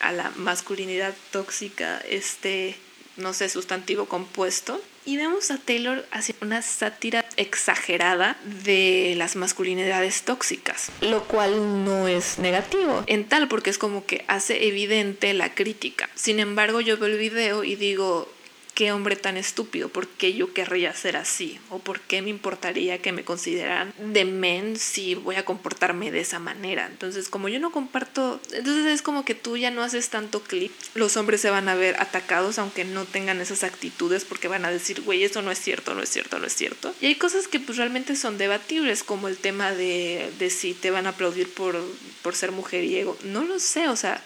a 0.00 0.12
la 0.12 0.30
masculinidad 0.36 1.14
tóxica, 1.30 1.98
este, 2.08 2.76
no 3.16 3.32
sé, 3.32 3.48
sustantivo 3.48 4.06
compuesto, 4.06 4.82
y 5.04 5.16
vemos 5.16 5.50
a 5.50 5.58
Taylor 5.58 6.06
haciendo 6.10 6.46
una 6.46 6.62
sátira 6.62 7.24
exagerada 7.36 8.36
de 8.62 9.14
las 9.16 9.36
masculinidades 9.36 10.22
tóxicas, 10.22 10.90
lo 11.00 11.24
cual 11.24 11.84
no 11.84 12.08
es 12.08 12.38
negativo 12.38 13.02
en 13.06 13.24
tal 13.24 13.48
porque 13.48 13.70
es 13.70 13.78
como 13.78 14.06
que 14.06 14.24
hace 14.28 14.66
evidente 14.68 15.32
la 15.34 15.54
crítica. 15.54 16.08
Sin 16.14 16.40
embargo, 16.40 16.80
yo 16.80 16.98
veo 16.98 17.08
el 17.08 17.18
video 17.18 17.64
y 17.64 17.76
digo, 17.76 18.32
qué 18.74 18.92
hombre 18.92 19.16
tan 19.16 19.36
estúpido, 19.36 19.88
¿por 19.88 20.08
qué 20.08 20.32
yo 20.32 20.54
querría 20.54 20.94
ser 20.94 21.16
así? 21.16 21.58
¿O 21.68 21.78
por 21.78 22.00
qué 22.00 22.22
me 22.22 22.30
importaría 22.30 23.02
que 23.02 23.12
me 23.12 23.24
consideraran 23.24 23.92
de 23.98 24.24
men 24.24 24.78
si 24.78 25.14
voy 25.14 25.36
a 25.36 25.44
comportarme 25.44 26.10
de 26.10 26.20
esa 26.20 26.38
manera? 26.38 26.86
Entonces, 26.86 27.28
como 27.28 27.48
yo 27.48 27.60
no 27.60 27.70
comparto, 27.70 28.40
entonces 28.52 28.86
es 28.86 29.02
como 29.02 29.24
que 29.24 29.34
tú 29.34 29.56
ya 29.56 29.70
no 29.70 29.82
haces 29.82 30.08
tanto 30.08 30.42
clip, 30.42 30.72
los 30.94 31.16
hombres 31.16 31.40
se 31.40 31.50
van 31.50 31.68
a 31.68 31.74
ver 31.74 31.96
atacados 32.00 32.58
aunque 32.58 32.84
no 32.84 33.04
tengan 33.04 33.40
esas 33.40 33.62
actitudes 33.62 34.24
porque 34.24 34.48
van 34.48 34.64
a 34.64 34.70
decir, 34.70 35.02
güey, 35.02 35.22
eso 35.22 35.42
no 35.42 35.50
es 35.50 35.58
cierto, 35.58 35.94
no 35.94 36.02
es 36.02 36.08
cierto, 36.08 36.38
no 36.38 36.46
es 36.46 36.54
cierto. 36.54 36.94
Y 37.00 37.06
hay 37.06 37.14
cosas 37.16 37.48
que 37.48 37.60
pues 37.60 37.76
realmente 37.78 38.16
son 38.16 38.38
debatibles, 38.38 39.02
como 39.02 39.28
el 39.28 39.36
tema 39.36 39.72
de, 39.72 40.32
de 40.38 40.50
si 40.50 40.72
te 40.72 40.90
van 40.90 41.06
a 41.06 41.10
aplaudir 41.10 41.52
por, 41.52 41.76
por 42.22 42.34
ser 42.34 42.52
mujeriego. 42.52 43.18
No 43.24 43.44
lo 43.44 43.58
sé, 43.58 43.88
o 43.88 43.96
sea, 43.96 44.22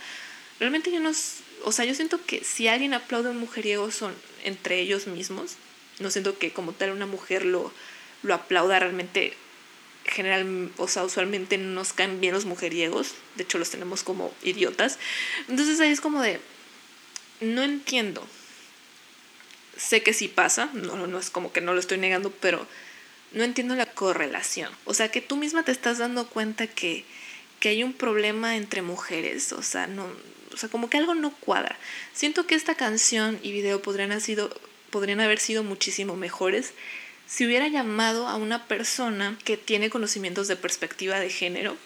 realmente 0.60 0.92
yo 0.92 1.00
no 1.00 1.12
o 1.66 1.72
sea, 1.72 1.84
yo 1.84 1.96
siento 1.96 2.24
que 2.24 2.44
si 2.44 2.68
alguien 2.68 2.94
aplaude 2.94 3.26
a 3.26 3.32
un 3.32 3.38
mujeriego 3.38 3.90
son 3.90 4.14
entre 4.44 4.78
ellos 4.78 5.08
mismos. 5.08 5.56
No 5.98 6.12
siento 6.12 6.38
que 6.38 6.52
como 6.52 6.72
tal 6.72 6.92
una 6.92 7.06
mujer 7.06 7.44
lo, 7.44 7.72
lo 8.22 8.34
aplauda 8.34 8.78
realmente. 8.78 9.32
General, 10.04 10.70
o 10.76 10.86
sea, 10.86 11.02
usualmente 11.02 11.58
no 11.58 11.70
nos 11.70 11.92
caen 11.92 12.20
bien 12.20 12.34
los 12.34 12.44
mujeriegos. 12.44 13.16
De 13.34 13.42
hecho, 13.42 13.58
los 13.58 13.68
tenemos 13.68 14.04
como 14.04 14.32
idiotas. 14.44 15.00
Entonces 15.48 15.80
ahí 15.80 15.90
es 15.90 16.00
como 16.00 16.22
de. 16.22 16.40
No 17.40 17.64
entiendo. 17.64 18.24
Sé 19.76 20.04
que 20.04 20.12
sí 20.12 20.28
pasa. 20.28 20.70
No, 20.72 21.08
no 21.08 21.18
es 21.18 21.30
como 21.30 21.52
que 21.52 21.62
no 21.62 21.74
lo 21.74 21.80
estoy 21.80 21.98
negando, 21.98 22.30
pero 22.30 22.64
no 23.32 23.42
entiendo 23.42 23.74
la 23.74 23.86
correlación. 23.86 24.70
O 24.84 24.94
sea, 24.94 25.10
que 25.10 25.20
tú 25.20 25.34
misma 25.36 25.64
te 25.64 25.72
estás 25.72 25.98
dando 25.98 26.28
cuenta 26.28 26.68
que, 26.68 27.04
que 27.58 27.70
hay 27.70 27.82
un 27.82 27.92
problema 27.92 28.56
entre 28.56 28.82
mujeres. 28.82 29.52
O 29.52 29.64
sea, 29.64 29.88
no 29.88 30.06
o 30.56 30.58
sea, 30.58 30.70
como 30.70 30.88
que 30.88 30.96
algo 30.96 31.14
no 31.14 31.30
cuadra. 31.30 31.78
Siento 32.14 32.46
que 32.46 32.54
esta 32.54 32.74
canción 32.74 33.38
y 33.42 33.52
video 33.52 33.82
podrían, 33.82 34.18
sido, 34.22 34.58
podrían 34.90 35.20
haber 35.20 35.38
sido 35.38 35.62
muchísimo 35.62 36.16
mejores 36.16 36.72
si 37.26 37.44
hubiera 37.44 37.68
llamado 37.68 38.26
a 38.26 38.36
una 38.36 38.66
persona 38.66 39.36
que 39.44 39.58
tiene 39.58 39.90
conocimientos 39.90 40.48
de 40.48 40.56
perspectiva 40.56 41.20
de 41.20 41.28
género 41.28 41.76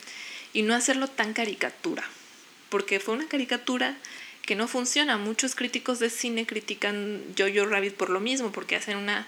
y 0.52 0.62
no 0.62 0.74
hacerlo 0.74 1.08
tan 1.08 1.32
caricatura. 1.32 2.04
Porque 2.68 3.00
fue 3.00 3.14
una 3.14 3.26
caricatura 3.26 3.96
que 4.46 4.54
no 4.54 4.68
funciona. 4.68 5.18
Muchos 5.18 5.56
críticos 5.56 5.98
de 5.98 6.08
cine 6.08 6.46
critican 6.46 7.24
Jojo 7.36 7.66
Rabbit 7.66 7.94
por 7.94 8.10
lo 8.10 8.20
mismo, 8.20 8.52
porque 8.52 8.76
hacen 8.76 8.96
una 8.96 9.26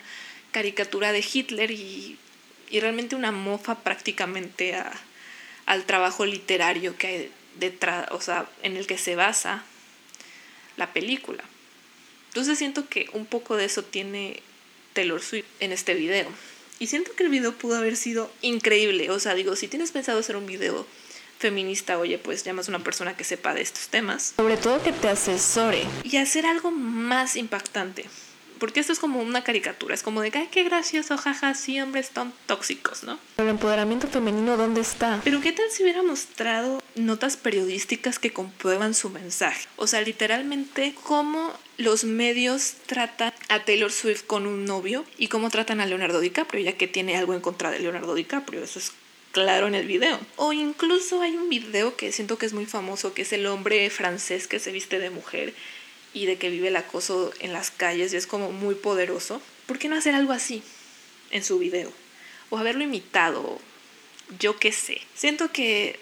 caricatura 0.52 1.11
de 1.11 1.24
Hitler 1.33 1.72
y, 1.72 2.16
y 2.70 2.78
realmente 2.78 3.16
una 3.16 3.33
mofa 3.33 3.81
prácticamente 3.81 4.76
a, 4.76 4.92
al 5.66 5.85
trabajo 5.85 6.26
literario 6.26 6.96
que 6.96 7.07
hay 7.09 7.31
detrás, 7.56 8.06
o 8.10 8.20
sea, 8.20 8.48
en 8.62 8.76
el 8.76 8.86
que 8.86 8.98
se 8.98 9.16
basa 9.16 9.64
la 10.76 10.92
película. 10.92 11.44
Entonces 12.28 12.58
siento 12.58 12.88
que 12.88 13.08
un 13.12 13.26
poco 13.26 13.56
de 13.56 13.66
eso 13.66 13.84
tiene 13.84 14.42
Taylor 14.94 15.20
Swift 15.20 15.46
en 15.60 15.72
este 15.72 15.94
video. 15.94 16.28
Y 16.78 16.86
siento 16.86 17.12
que 17.14 17.22
el 17.22 17.28
video 17.28 17.52
pudo 17.52 17.76
haber 17.76 17.96
sido 17.96 18.30
increíble. 18.40 19.10
O 19.10 19.20
sea, 19.20 19.34
digo, 19.34 19.54
si 19.54 19.68
tienes 19.68 19.92
pensado 19.92 20.18
hacer 20.18 20.36
un 20.36 20.46
video 20.46 20.86
feminista, 21.38 21.98
oye, 21.98 22.18
pues 22.18 22.44
llamas 22.44 22.68
a 22.68 22.70
una 22.70 22.82
persona 22.82 23.16
que 23.16 23.24
sepa 23.24 23.54
de 23.54 23.62
estos 23.62 23.88
temas. 23.88 24.34
Sobre 24.36 24.56
todo 24.56 24.82
que 24.82 24.92
te 24.92 25.08
asesore. 25.08 25.84
Y 26.04 26.16
hacer 26.16 26.46
algo 26.46 26.70
más 26.70 27.36
impactante 27.36 28.06
porque 28.62 28.79
esto 28.79 28.92
es 28.92 29.01
como 29.01 29.20
una 29.20 29.42
caricatura, 29.42 29.92
es 29.92 30.05
como 30.05 30.20
de, 30.20 30.31
ay, 30.33 30.48
qué 30.53 30.62
gracioso, 30.62 31.18
jaja, 31.18 31.53
sí, 31.53 31.81
hombres 31.81 32.07
están 32.07 32.33
tóxicos, 32.46 33.03
¿no? 33.03 33.18
El 33.38 33.48
empoderamiento 33.48 34.07
femenino, 34.07 34.57
¿dónde 34.57 34.81
está? 34.81 35.20
Pero 35.25 35.40
¿qué 35.40 35.51
tal 35.51 35.68
si 35.68 35.83
hubiera 35.83 36.05
mostrado 36.05 36.81
notas 36.94 37.37
periodísticas 37.37 38.20
que 38.20 38.33
comprueban 38.33 38.94
su 38.94 39.11
mensaje? 39.11 39.66
O 39.75 39.88
sea, 39.88 40.01
literalmente, 40.03 40.94
cómo 41.03 41.53
los 41.77 42.05
medios 42.05 42.75
tratan 42.87 43.33
a 43.48 43.64
Taylor 43.64 43.90
Swift 43.90 44.27
con 44.29 44.46
un 44.46 44.64
novio 44.64 45.05
y 45.18 45.27
cómo 45.27 45.51
tratan 45.51 45.81
a 45.81 45.87
Leonardo 45.87 46.20
DiCaprio, 46.20 46.62
ya 46.62 46.75
que 46.75 46.87
tiene 46.87 47.16
algo 47.16 47.35
en 47.35 47.40
contra 47.40 47.72
de 47.72 47.81
Leonardo 47.81 48.14
DiCaprio, 48.14 48.62
eso 48.62 48.79
es 48.79 48.92
claro 49.33 49.66
en 49.66 49.75
el 49.75 49.88
video. 49.88 50.20
O 50.37 50.53
incluso 50.53 51.20
hay 51.20 51.35
un 51.37 51.48
video 51.48 51.96
que 51.96 52.12
siento 52.12 52.38
que 52.38 52.46
es 52.46 52.53
muy 52.53 52.66
famoso, 52.66 53.12
que 53.12 53.22
es 53.22 53.33
el 53.33 53.44
hombre 53.46 53.90
francés 53.90 54.46
que 54.46 54.61
se 54.61 54.70
viste 54.70 55.01
de 55.01 55.11
mujer 55.11 55.53
y 56.14 56.27
de 56.27 56.37
que 56.37 56.51
vive 56.51 56.68
el 56.68 56.77
acoso 56.77 57.33
en 57.40 57.53
las 57.53 57.70
calles 57.70 58.12
y 58.12 58.16
es 58.16 58.27
como 58.27 58.53
muy 58.53 58.75
poderoso, 58.75 59.40
¿por 59.66 59.79
qué 59.79 59.88
no 59.88 59.96
hacer 59.96 60.14
algo 60.14 60.33
así 60.33 60.62
en 61.31 61.44
su 61.44 61.59
video? 61.59 61.92
O 62.51 62.59
haberlo 62.59 62.85
imitado, 62.85 63.59
yo 64.38 64.59
qué 64.59 64.72
sé. 64.72 65.01
Siento 65.14 65.53
que, 65.53 65.98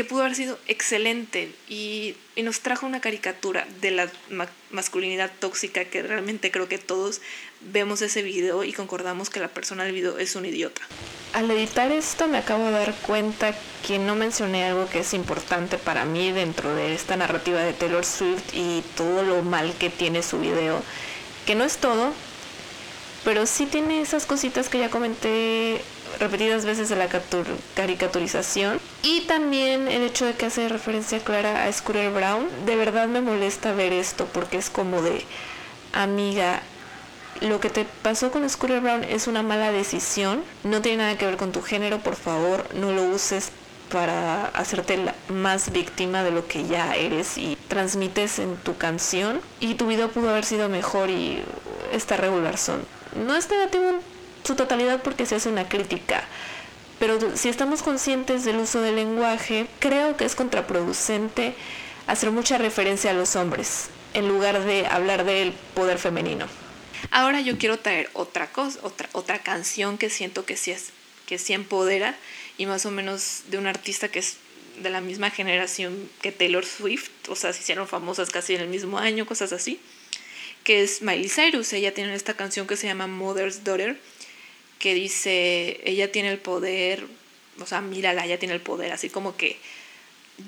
que 0.00 0.04
pudo 0.06 0.22
haber 0.22 0.34
sido 0.34 0.58
excelente 0.66 1.52
y, 1.68 2.16
nos 2.42 2.60
trajo 2.60 2.86
una 2.86 3.02
caricatura 3.02 3.66
de 3.82 3.90
la 3.90 4.08
masculinidad 4.70 5.30
tóxica 5.40 5.84
que 5.84 6.02
realmente 6.02 6.50
creo 6.50 6.68
que 6.68 6.78
todos 6.78 7.20
vemos 7.60 8.00
ese 8.00 8.22
video 8.22 8.64
y 8.64 8.72
concordamos 8.72 9.28
que 9.28 9.40
la 9.40 9.48
persona 9.48 9.84
del 9.84 9.92
video 9.92 10.16
es 10.16 10.36
un 10.36 10.46
idiota. 10.46 10.80
Al 11.34 11.50
editar 11.50 11.92
esto 11.92 12.28
me 12.28 12.38
acabo 12.38 12.64
de 12.64 12.70
dar 12.70 12.94
cuenta 13.02 13.54
que 13.86 13.98
no 13.98 14.16
mencioné 14.16 14.64
algo 14.64 14.88
que 14.88 15.00
es 15.00 15.12
importante 15.12 15.76
para 15.76 16.06
mí 16.06 16.32
dentro 16.32 16.74
de 16.74 16.94
esta 16.94 17.14
narrativa 17.14 17.60
de 17.60 17.74
Taylor 17.74 18.06
Swift 18.06 18.54
y 18.54 18.82
todo 18.96 19.22
lo 19.22 19.42
mal 19.42 19.74
que 19.78 19.90
tiene 19.90 20.22
su 20.22 20.38
video, 20.38 20.82
que 21.44 21.54
no 21.54 21.64
es 21.64 21.76
todo, 21.76 22.14
pero 23.22 23.44
sí 23.44 23.66
tiene 23.66 24.00
esas 24.00 24.24
cositas 24.24 24.70
que 24.70 24.78
ya 24.78 24.88
comenté 24.88 25.82
repetidas 26.18 26.64
veces 26.64 26.88
de 26.88 26.96
la 26.96 27.08
caricaturización 27.74 28.80
y 29.02 29.22
también 29.22 29.88
el 29.88 30.02
hecho 30.02 30.26
de 30.26 30.34
que 30.34 30.46
hace 30.46 30.68
referencia 30.68 31.20
clara 31.20 31.64
a 31.64 31.72
Scooter 31.72 32.10
Brown. 32.10 32.48
De 32.66 32.76
verdad 32.76 33.08
me 33.08 33.20
molesta 33.20 33.72
ver 33.72 33.92
esto 33.92 34.26
porque 34.32 34.58
es 34.58 34.70
como 34.70 35.02
de 35.02 35.24
amiga. 35.92 36.62
Lo 37.40 37.60
que 37.60 37.70
te 37.70 37.86
pasó 38.02 38.30
con 38.30 38.48
Scooter 38.48 38.80
Brown 38.80 39.04
es 39.04 39.26
una 39.26 39.42
mala 39.42 39.72
decisión, 39.72 40.42
no 40.64 40.82
tiene 40.82 40.98
nada 40.98 41.16
que 41.16 41.26
ver 41.26 41.36
con 41.36 41.52
tu 41.52 41.62
género, 41.62 42.00
por 42.00 42.16
favor, 42.16 42.66
no 42.74 42.92
lo 42.92 43.04
uses 43.04 43.52
para 43.90 44.46
hacerte 44.46 44.98
más 45.28 45.72
víctima 45.72 46.22
de 46.22 46.30
lo 46.30 46.46
que 46.46 46.66
ya 46.66 46.94
eres 46.96 47.38
y 47.38 47.56
transmites 47.68 48.38
en 48.38 48.56
tu 48.56 48.76
canción. 48.76 49.40
Y 49.58 49.74
tu 49.74 49.86
video 49.86 50.10
pudo 50.10 50.30
haber 50.30 50.44
sido 50.44 50.68
mejor 50.68 51.10
y 51.10 51.42
está 51.92 52.16
regular 52.16 52.56
son. 52.56 52.82
No 53.14 53.34
es 53.34 53.50
negativo 53.50 54.00
su 54.44 54.54
totalidad 54.54 55.02
porque 55.02 55.26
se 55.26 55.36
hace 55.36 55.48
una 55.48 55.68
crítica. 55.68 56.24
Pero 56.98 57.18
si 57.36 57.48
estamos 57.48 57.82
conscientes 57.82 58.44
del 58.44 58.56
uso 58.56 58.82
del 58.82 58.96
lenguaje, 58.96 59.66
creo 59.78 60.16
que 60.16 60.26
es 60.26 60.34
contraproducente 60.34 61.54
hacer 62.06 62.30
mucha 62.30 62.58
referencia 62.58 63.10
a 63.10 63.14
los 63.14 63.36
hombres 63.36 63.88
en 64.12 64.28
lugar 64.28 64.64
de 64.64 64.86
hablar 64.86 65.24
del 65.24 65.52
poder 65.74 65.98
femenino. 65.98 66.46
Ahora 67.10 67.40
yo 67.40 67.56
quiero 67.56 67.78
traer 67.78 68.10
otra 68.12 68.52
cosa, 68.52 68.78
otra, 68.82 69.08
otra 69.12 69.38
canción 69.38 69.96
que 69.96 70.10
siento 70.10 70.44
que 70.44 70.56
sí, 70.56 70.72
es, 70.72 70.90
que 71.26 71.38
sí 71.38 71.54
empodera 71.54 72.16
y 72.58 72.66
más 72.66 72.84
o 72.84 72.90
menos 72.90 73.44
de 73.48 73.56
un 73.56 73.66
artista 73.66 74.08
que 74.08 74.18
es 74.18 74.36
de 74.82 74.90
la 74.90 75.00
misma 75.00 75.30
generación 75.30 76.10
que 76.20 76.32
Taylor 76.32 76.64
Swift, 76.66 77.10
o 77.28 77.36
sea, 77.36 77.52
se 77.52 77.60
hicieron 77.60 77.88
famosas 77.88 78.30
casi 78.30 78.54
en 78.54 78.62
el 78.62 78.68
mismo 78.68 78.98
año, 78.98 79.26
cosas 79.26 79.52
así, 79.52 79.80
que 80.64 80.82
es 80.82 81.02
Miley 81.02 81.28
Cyrus. 81.28 81.72
Ella 81.72 81.94
tiene 81.94 82.14
esta 82.14 82.34
canción 82.34 82.66
que 82.66 82.76
se 82.76 82.86
llama 82.86 83.06
Mother's 83.06 83.64
Daughter 83.64 83.98
que 84.80 84.94
dice, 84.94 85.80
ella 85.84 86.10
tiene 86.10 86.32
el 86.32 86.38
poder, 86.38 87.06
o 87.60 87.66
sea, 87.66 87.80
mírala, 87.82 88.24
ella 88.24 88.38
tiene 88.38 88.54
el 88.54 88.60
poder, 88.60 88.90
así 88.92 89.10
como 89.10 89.36
que 89.36 89.58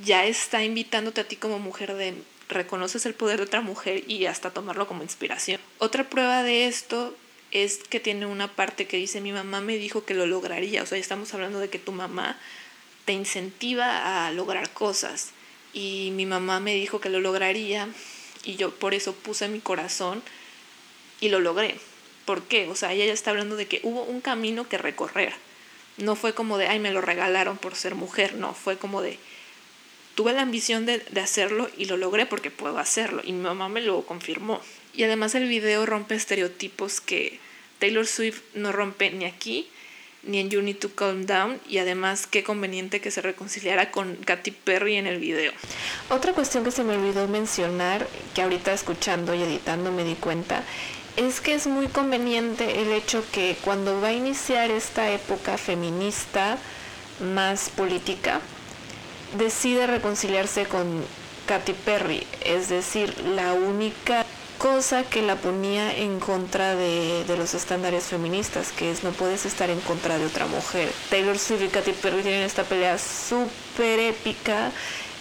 ya 0.03 0.25
está 0.25 0.65
invitándote 0.65 1.21
a 1.21 1.29
ti 1.29 1.37
como 1.37 1.61
mujer 1.61 1.95
de 1.95 2.15
reconoces 2.49 3.07
el 3.07 3.15
poder 3.15 3.39
de 3.39 3.45
otra 3.45 3.61
mujer 3.61 4.05
y 4.11 4.27
hasta 4.27 4.51
tomarlo 4.51 4.89
como 4.89 5.03
inspiración. 5.03 5.61
Otra 5.79 6.09
prueba 6.09 6.43
de 6.43 6.67
esto 6.67 7.15
es 7.51 7.79
que 7.89 8.01
tiene 8.01 8.27
una 8.27 8.49
parte 8.49 8.87
que 8.87 8.97
dice, 8.97 9.21
mi 9.21 9.33
mamá 9.33 9.61
me 9.61 9.77
dijo 9.77 10.05
que 10.05 10.15
lo 10.15 10.27
lograría, 10.27 10.83
o 10.83 10.87
sea, 10.87 10.99
estamos 10.99 11.33
hablando 11.35 11.59
de 11.59 11.69
que 11.69 11.79
tu 11.79 11.93
mamá 11.93 12.39
te 13.05 13.13
incentiva 13.13 14.27
a 14.27 14.33
lograr 14.33 14.71
cosas 14.71 15.31
y 15.75 16.11
mi 16.15 16.27
mamá 16.27 16.61
me 16.61 16.75
dijo 16.75 17.01
que 17.01 17.11
lo 17.11 17.21
lograría 17.21 17.89
y 18.45 18.57
yo 18.57 18.75
por 18.75 18.95
eso 18.95 19.15
puse 19.15 19.49
mi 19.49 19.61
corazón 19.61 20.23
y 21.21 21.29
lo 21.29 21.41
logré. 21.41 21.77
¿Por 22.25 22.43
qué? 22.45 22.69
O 22.69 22.75
sea, 22.75 22.93
ella 22.93 23.07
ya 23.07 23.13
está 23.13 23.31
hablando 23.31 23.57
de 23.57 23.67
que 23.67 23.81
hubo 23.83 24.03
un 24.03 24.21
camino 24.21 24.69
que 24.69 24.79
recorrer. 24.79 25.33
No 25.97 26.17
fue 26.17 26.35
como 26.35 26.59
de, 26.59 26.69
ay, 26.69 26.79
me 26.79 26.93
lo 26.93 27.01
regalaron 27.01 27.59
por 27.59 27.75
ser 27.75 27.95
mujer. 27.95 28.35
No, 28.35 28.55
fue 28.55 28.79
como 28.79 29.03
de, 29.03 29.19
tuve 30.15 30.33
la 30.33 30.43
ambición 30.43 30.87
de, 30.87 30.99
de, 30.99 31.21
hacerlo 31.21 31.69
y 31.77 31.87
lo 31.87 31.97
logré 31.97 32.27
porque 32.27 32.51
puedo 32.51 32.79
hacerlo. 32.79 33.23
Y 33.25 33.33
mi 33.33 33.41
mamá 33.41 33.69
me 33.69 33.81
lo 33.81 34.03
confirmó. 34.03 34.61
Y 34.95 35.05
además 35.05 35.35
el 35.35 35.49
video 35.49 35.85
rompe 35.87 36.15
estereotipos 36.15 37.01
que 37.01 37.41
Taylor 37.79 38.07
Swift 38.07 38.43
no 38.55 38.73
rompe 38.73 39.11
ni 39.11 39.25
aquí 39.25 39.69
ni 40.23 40.39
en 40.39 40.51
You 40.51 40.63
Need 40.63 40.79
to 40.79 40.95
Calm 40.95 41.27
Down. 41.27 41.61
Y 41.69 41.79
además 41.79 42.27
qué 42.27 42.43
conveniente 42.45 43.01
que 43.01 43.11
se 43.11 43.23
reconciliara 43.23 43.91
con 43.91 44.17
Katy 44.17 44.53
Perry 44.53 44.97
en 44.97 45.07
el 45.07 45.19
video. 45.19 45.53
Otra 46.11 46.33
cuestión 46.33 46.65
que 46.65 46.71
se 46.71 46.85
me 46.85 46.97
olvidó 46.97 47.27
mencionar, 47.29 48.07
que 48.35 48.43
ahorita 48.43 48.73
escuchando 48.73 49.35
y 49.35 49.43
editando 49.43 49.93
me 49.93 50.05
di 50.05 50.15
cuenta, 50.15 50.65
es 51.17 51.41
que 51.41 51.55
es 51.55 51.67
muy 51.67 51.89
conveniente 51.89 52.83
el 52.83 52.93
hecho 52.93 53.25
que 53.33 53.57
cuando 53.65 54.01
va 54.01 54.09
a 54.09 54.13
iniciar 54.13 54.71
esta 54.71 55.11
época 55.11 55.59
feminista 55.59 56.59
más 57.21 57.69
política, 57.69 58.41
decide 59.37 59.87
reconciliarse 59.87 60.65
con 60.67 61.05
Katy 61.47 61.73
Perry, 61.73 62.27
es 62.45 62.69
decir, 62.69 63.15
la 63.25 63.53
única 63.53 64.25
cosa 64.59 65.03
que 65.03 65.23
la 65.23 65.37
ponía 65.37 65.95
en 65.97 66.21
contra 66.21 66.77
de, 66.77 67.25
de, 67.25 67.37
los 67.37 67.53
estándares 67.55 68.05
feministas, 68.05 68.71
que 68.71 68.91
es 68.93 69.03
no 69.03 69.11
puedes 69.11 69.45
estar 69.45 69.69
en 69.71 69.81
contra 69.81 70.19
de 70.19 70.27
otra 70.27 70.47
mujer. 70.47 70.93
Taylor 71.11 71.37
Swift 71.39 71.63
y 71.63 71.69
Katy 71.69 71.93
Perry 71.95 72.23
tienen 72.23 72.43
esta 72.43 72.63
pelea 72.63 72.97
súper 72.97 73.99
épica 73.99 74.71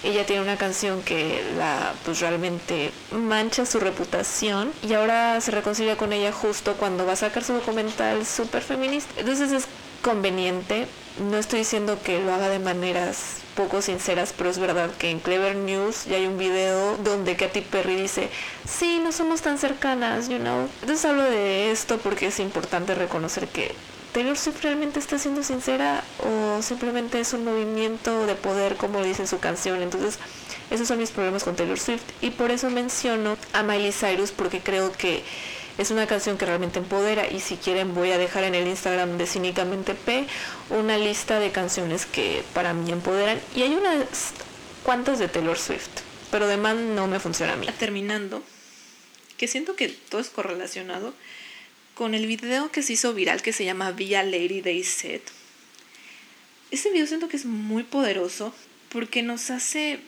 ella 0.03 0.25
tiene 0.25 0.41
una 0.41 0.57
canción 0.57 1.01
que 1.03 1.43
la 1.57 1.93
pues 2.03 2.19
realmente 2.19 2.91
mancha 3.11 3.65
su 3.65 3.79
reputación 3.79 4.71
y 4.87 4.93
ahora 4.93 5.39
se 5.41 5.51
reconcilia 5.51 5.97
con 5.97 6.11
ella 6.13 6.31
justo 6.31 6.73
cuando 6.75 7.05
va 7.05 7.13
a 7.13 7.17
sacar 7.17 7.43
su 7.43 7.53
documental 7.53 8.25
súper 8.25 8.63
feminista. 8.63 9.13
Entonces 9.17 9.51
es 9.51 9.65
conveniente. 10.01 10.87
No 11.19 11.37
estoy 11.37 11.59
diciendo 11.59 11.99
que 12.03 12.21
lo 12.21 12.33
haga 12.33 12.49
de 12.49 12.59
maneras 12.59 13.41
poco 13.55 13.81
sinceras, 13.81 14.33
pero 14.35 14.49
es 14.49 14.57
verdad 14.57 14.89
que 14.97 15.09
en 15.09 15.19
Clever 15.19 15.55
News 15.55 16.05
ya 16.05 16.15
hay 16.15 16.25
un 16.25 16.37
video 16.37 16.97
donde 16.97 17.35
Katy 17.35 17.61
Perry 17.61 17.95
dice, 17.95 18.29
sí, 18.67 18.99
no 19.03 19.11
somos 19.11 19.41
tan 19.41 19.57
cercanas, 19.57 20.29
you 20.29 20.37
know. 20.37 20.67
Entonces 20.81 21.05
hablo 21.05 21.23
de 21.23 21.71
esto 21.71 21.97
porque 21.97 22.27
es 22.27 22.39
importante 22.39 22.95
reconocer 22.95 23.47
que 23.47 23.75
Taylor 24.13 24.37
Swift 24.37 24.61
realmente 24.61 24.99
está 24.99 25.17
siendo 25.17 25.41
sincera 25.43 26.03
o 26.19 26.61
simplemente 26.61 27.19
es 27.19 27.33
un 27.33 27.45
movimiento 27.45 28.25
de 28.25 28.35
poder 28.35 28.75
como 28.75 29.03
dice 29.03 29.25
su 29.25 29.39
canción. 29.39 29.81
Entonces, 29.81 30.19
esos 30.69 30.87
son 30.87 30.99
mis 30.99 31.11
problemas 31.11 31.43
con 31.43 31.55
Taylor 31.55 31.79
Swift 31.79 32.03
y 32.21 32.31
por 32.31 32.51
eso 32.51 32.69
menciono 32.69 33.37
a 33.53 33.63
Miley 33.63 33.91
Cyrus 33.91 34.31
porque 34.31 34.59
creo 34.59 34.91
que 34.91 35.23
es 35.77 35.91
una 35.91 36.07
canción 36.07 36.37
que 36.37 36.45
realmente 36.45 36.79
empodera 36.79 37.27
y 37.27 37.39
si 37.39 37.55
quieren 37.55 37.93
voy 37.95 38.11
a 38.11 38.17
dejar 38.17 38.43
en 38.43 38.55
el 38.55 38.67
Instagram 38.67 39.17
de 39.17 39.25
Cínicamente 39.25 39.95
P 39.95 40.27
una 40.69 40.97
lista 40.97 41.39
de 41.39 41.51
canciones 41.51 42.05
que 42.05 42.43
para 42.53 42.73
mí 42.73 42.91
empoderan 42.91 43.39
y 43.55 43.63
hay 43.63 43.73
unas 43.73 44.33
cuantas 44.83 45.19
de 45.19 45.27
Taylor 45.27 45.57
Swift, 45.57 45.89
pero 46.31 46.47
de 46.47 46.57
man 46.57 46.95
no 46.95 47.07
me 47.07 47.19
funciona 47.19 47.53
a 47.53 47.55
mí. 47.55 47.67
Terminando, 47.79 48.43
que 49.37 49.47
siento 49.47 49.75
que 49.75 49.87
todo 49.87 50.19
es 50.19 50.29
correlacionado 50.29 51.13
con 52.01 52.15
el 52.15 52.25
video 52.25 52.71
que 52.71 52.81
se 52.81 52.93
hizo 52.93 53.13
viral 53.13 53.43
que 53.43 53.53
se 53.53 53.63
llama 53.63 53.91
Via 53.91 54.23
Lady 54.23 54.61
Day 54.61 54.83
Set. 54.83 55.21
Este 56.71 56.89
video 56.89 57.05
siento 57.05 57.27
que 57.27 57.37
es 57.37 57.45
muy 57.45 57.83
poderoso 57.83 58.55
porque 58.89 59.21
nos 59.21 59.51
hace, 59.51 59.99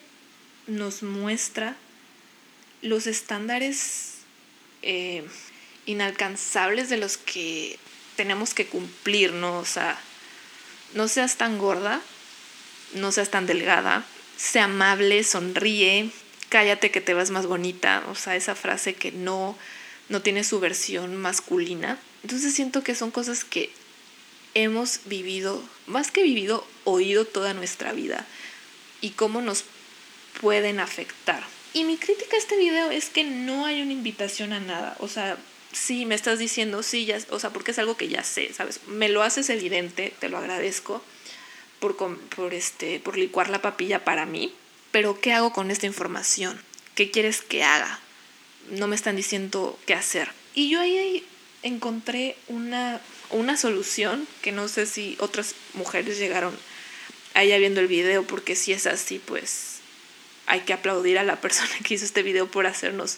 nos 0.66 1.04
muestra 1.04 1.76
los 2.82 3.06
estándares 3.06 4.14
eh, 4.82 5.24
inalcanzables 5.86 6.90
de 6.90 6.98
los 6.98 7.18
que 7.18 7.78
tenemos 8.16 8.56
que 8.56 8.66
cumplir, 8.66 9.32
¿no? 9.32 9.60
O 9.60 9.66
sea, 9.66 9.96
no 10.96 11.08
seas 11.08 11.36
tan 11.36 11.60
gorda, 11.60 12.02
no 12.96 13.12
seas 13.12 13.30
tan 13.30 13.46
delgada, 13.46 14.04
sea 14.36 14.64
amable, 14.64 15.24
sonríe, 15.24 16.10
cállate 16.50 16.90
que 16.90 17.02
te 17.02 17.14
vas 17.14 17.30
más 17.30 17.46
bonita, 17.46 18.04
o 18.08 18.16
sea, 18.16 18.36
esa 18.36 18.56
frase 18.56 18.96
que 18.96 19.12
no 19.12 19.56
no 20.10 20.22
tiene 20.22 20.44
su 20.44 20.60
versión 20.60 21.16
masculina. 21.18 22.00
Entonces 22.24 22.54
siento 22.54 22.84
que 22.84 22.96
son 22.96 23.12
cosas 23.12 23.44
que 23.44 23.72
hemos 24.54 25.02
vivido, 25.06 25.62
más 25.88 26.12
que 26.12 26.24
vivido, 26.24 26.66
oído 26.84 27.26
toda 27.26 27.54
nuestra 27.54 27.94
vida 27.94 28.26
y 29.02 29.12
cómo 29.12 29.42
nos 29.42 29.66
pueden 30.42 30.80
afectar. 30.80 31.44
Y 31.74 31.86
mi 31.86 31.98
crítica 31.98 32.36
a 32.36 32.40
este 32.40 32.58
video 32.58 32.92
es 32.92 33.10
que 33.10 33.24
no 33.24 33.66
hay 33.66 33.82
una 33.82 33.94
invitación 33.94 34.54
a 34.54 34.60
nada. 34.60 34.96
O 35.00 35.08
sea, 35.08 35.38
sí, 35.72 36.06
me 36.06 36.16
estás 36.16 36.38
diciendo, 36.38 36.84
sí, 36.84 37.06
ya, 37.06 37.18
o 37.30 37.40
sea, 37.40 37.50
porque 37.50 37.72
es 37.72 37.80
algo 37.80 37.98
que 37.98 38.08
ya 38.08 38.24
sé, 38.24 38.54
¿sabes? 38.54 38.82
Me 38.88 39.10
lo 39.10 39.24
haces 39.24 39.50
evidente, 39.50 40.14
te 40.20 40.30
lo 40.30 40.38
agradezco 40.38 41.04
por, 41.80 41.98
por, 41.98 42.54
este, 42.54 43.00
por 43.00 43.18
licuar 43.18 43.50
la 43.50 43.62
papilla 43.62 44.06
para 44.06 44.26
mí. 44.26 44.54
Pero, 44.92 45.20
¿qué 45.20 45.34
hago 45.34 45.52
con 45.52 45.72
esta 45.72 45.88
información? 45.88 46.62
¿Qué 46.94 47.10
quieres 47.10 47.42
que 47.42 47.64
haga? 47.64 48.00
No 48.70 48.88
me 48.88 48.96
están 48.96 49.16
diciendo 49.16 49.78
qué 49.86 49.94
hacer. 49.94 50.30
Y 50.56 50.70
yo 50.70 50.80
ahí 50.82 51.26
encontré 51.64 52.36
una, 52.48 53.02
una 53.30 53.58
solución 53.58 54.28
que 54.42 54.52
no 54.52 54.68
sé 54.68 54.86
si 54.86 55.16
otras 55.20 55.56
mujeres 55.74 56.20
llegaron 56.20 56.56
allá 57.34 57.58
viendo 57.58 57.80
el 57.80 57.88
video, 57.88 58.24
porque 58.24 58.56
si 58.56 58.74
es 58.74 58.86
así, 58.86 59.20
pues 59.20 59.80
hay 60.46 60.62
que 60.62 60.74
aplaudir 60.74 61.18
a 61.18 61.24
la 61.24 61.42
persona 61.42 61.72
que 61.84 61.96
hizo 61.96 62.06
este 62.06 62.24
video 62.24 62.50
por 62.50 62.68
hacernos 62.68 63.18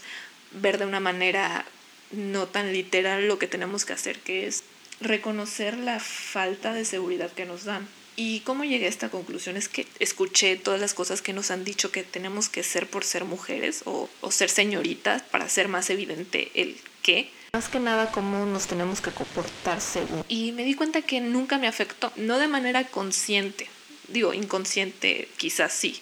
ver 0.51 0.77
de 0.77 0.85
una 0.85 0.99
manera 0.99 1.65
no 2.11 2.47
tan 2.47 2.71
literal 2.71 3.27
lo 3.27 3.39
que 3.39 3.47
tenemos 3.47 3.83
que 3.83 3.93
hacer, 3.93 4.19
que 4.19 4.47
es 4.47 4.63
reconocer 5.01 5.77
la 5.77 5.99
falta 5.99 6.73
de 6.73 6.85
seguridad 6.85 7.31
que 7.31 7.45
nos 7.45 7.65
dan. 7.65 7.87
¿Y 8.15 8.39
cómo 8.41 8.63
llegué 8.63 8.85
a 8.85 8.89
esta 8.89 9.09
conclusión? 9.09 9.57
Es 9.57 9.67
que 9.67 9.87
escuché 9.99 10.55
todas 10.55 10.79
las 10.79 10.93
cosas 10.93 11.21
que 11.21 11.33
nos 11.33 11.51
han 11.51 11.65
dicho 11.65 11.91
que 11.91 12.03
tenemos 12.03 12.47
que 12.47 12.63
ser 12.63 12.87
por 12.87 13.03
ser 13.03 13.25
mujeres 13.25 13.81
o, 13.85 14.09
o 14.21 14.31
ser 14.31 14.49
señoritas 14.49 15.21
para 15.23 15.45
hacer 15.45 15.67
más 15.67 15.89
evidente 15.89 16.51
el 16.55 16.77
qué. 17.01 17.29
Más 17.53 17.67
que 17.67 17.79
nada 17.79 18.11
cómo 18.11 18.45
nos 18.45 18.67
tenemos 18.67 19.01
que 19.01 19.11
comportar 19.11 19.81
según. 19.81 20.23
Y 20.29 20.53
me 20.53 20.63
di 20.63 20.75
cuenta 20.75 21.01
que 21.01 21.19
nunca 21.19 21.57
me 21.57 21.67
afectó, 21.67 22.11
no 22.15 22.39
de 22.39 22.47
manera 22.47 22.85
consciente, 22.85 23.69
digo, 24.07 24.33
inconsciente 24.33 25.29
quizás 25.37 25.73
sí, 25.73 26.01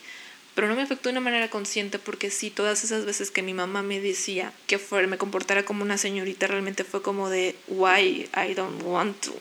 pero 0.55 0.67
no 0.67 0.75
me 0.75 0.81
afectó 0.83 1.09
de 1.09 1.13
una 1.13 1.21
manera 1.21 1.49
consciente 1.49 1.99
porque 1.99 2.29
sí, 2.29 2.49
todas 2.49 2.83
esas 2.83 3.05
veces 3.05 3.31
que 3.31 3.41
mi 3.41 3.53
mamá 3.53 3.81
me 3.81 3.99
decía 3.99 4.53
que 4.67 4.77
fuera, 4.77 5.07
me 5.07 5.17
comportara 5.17 5.65
como 5.65 5.83
una 5.83 5.97
señorita, 5.97 6.47
realmente 6.47 6.83
fue 6.83 7.01
como 7.01 7.29
de, 7.29 7.55
why 7.67 8.29
I 8.35 8.53
don't 8.53 8.81
want 8.83 9.19
to. 9.21 9.33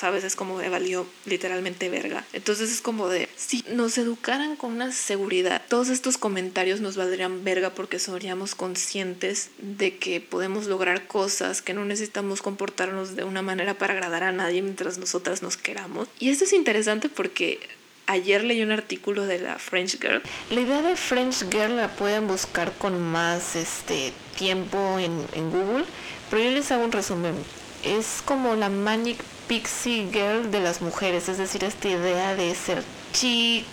¿Sabes? 0.00 0.24
Es 0.24 0.34
como 0.34 0.58
de 0.58 0.70
valió 0.70 1.06
literalmente 1.26 1.90
verga. 1.90 2.24
Entonces 2.32 2.72
es 2.72 2.80
como 2.80 3.08
de, 3.08 3.28
si 3.36 3.62
nos 3.70 3.98
educaran 3.98 4.56
con 4.56 4.72
una 4.72 4.92
seguridad, 4.92 5.62
todos 5.68 5.90
estos 5.90 6.16
comentarios 6.16 6.80
nos 6.80 6.96
valdrían 6.96 7.44
verga 7.44 7.70
porque 7.70 7.98
seríamos 7.98 8.54
conscientes 8.54 9.50
de 9.58 9.98
que 9.98 10.22
podemos 10.22 10.66
lograr 10.66 11.06
cosas, 11.06 11.60
que 11.60 11.74
no 11.74 11.84
necesitamos 11.84 12.40
comportarnos 12.40 13.14
de 13.14 13.24
una 13.24 13.42
manera 13.42 13.74
para 13.74 13.92
agradar 13.92 14.22
a 14.22 14.32
nadie 14.32 14.62
mientras 14.62 14.96
nosotras 14.96 15.42
nos 15.42 15.58
queramos. 15.58 16.08
Y 16.18 16.30
esto 16.30 16.44
es 16.44 16.54
interesante 16.54 17.10
porque 17.10 17.60
ayer 18.06 18.42
leí 18.42 18.62
un 18.62 18.72
artículo 18.72 19.26
de 19.26 19.38
la 19.38 19.58
French 19.58 20.00
Girl. 20.00 20.22
La 20.48 20.60
idea 20.62 20.80
de 20.80 20.96
French 20.96 21.44
Girl 21.50 21.76
la 21.76 21.88
pueden 21.88 22.26
buscar 22.26 22.72
con 22.72 22.98
más 23.02 23.54
este 23.54 24.14
tiempo 24.38 24.98
en, 24.98 25.26
en 25.34 25.50
Google, 25.50 25.84
pero 26.30 26.42
yo 26.42 26.52
les 26.52 26.72
hago 26.72 26.84
un 26.84 26.92
resumen. 26.92 27.34
Es 27.84 28.22
como 28.24 28.56
la 28.56 28.70
Manic 28.70 29.18
Pixie 29.50 30.06
Girl 30.12 30.52
de 30.52 30.60
las 30.60 30.80
mujeres, 30.80 31.28
es 31.28 31.36
decir, 31.36 31.64
esta 31.64 31.88
idea 31.88 32.36
de 32.36 32.54
ser 32.54 32.84
chic, 33.12 33.66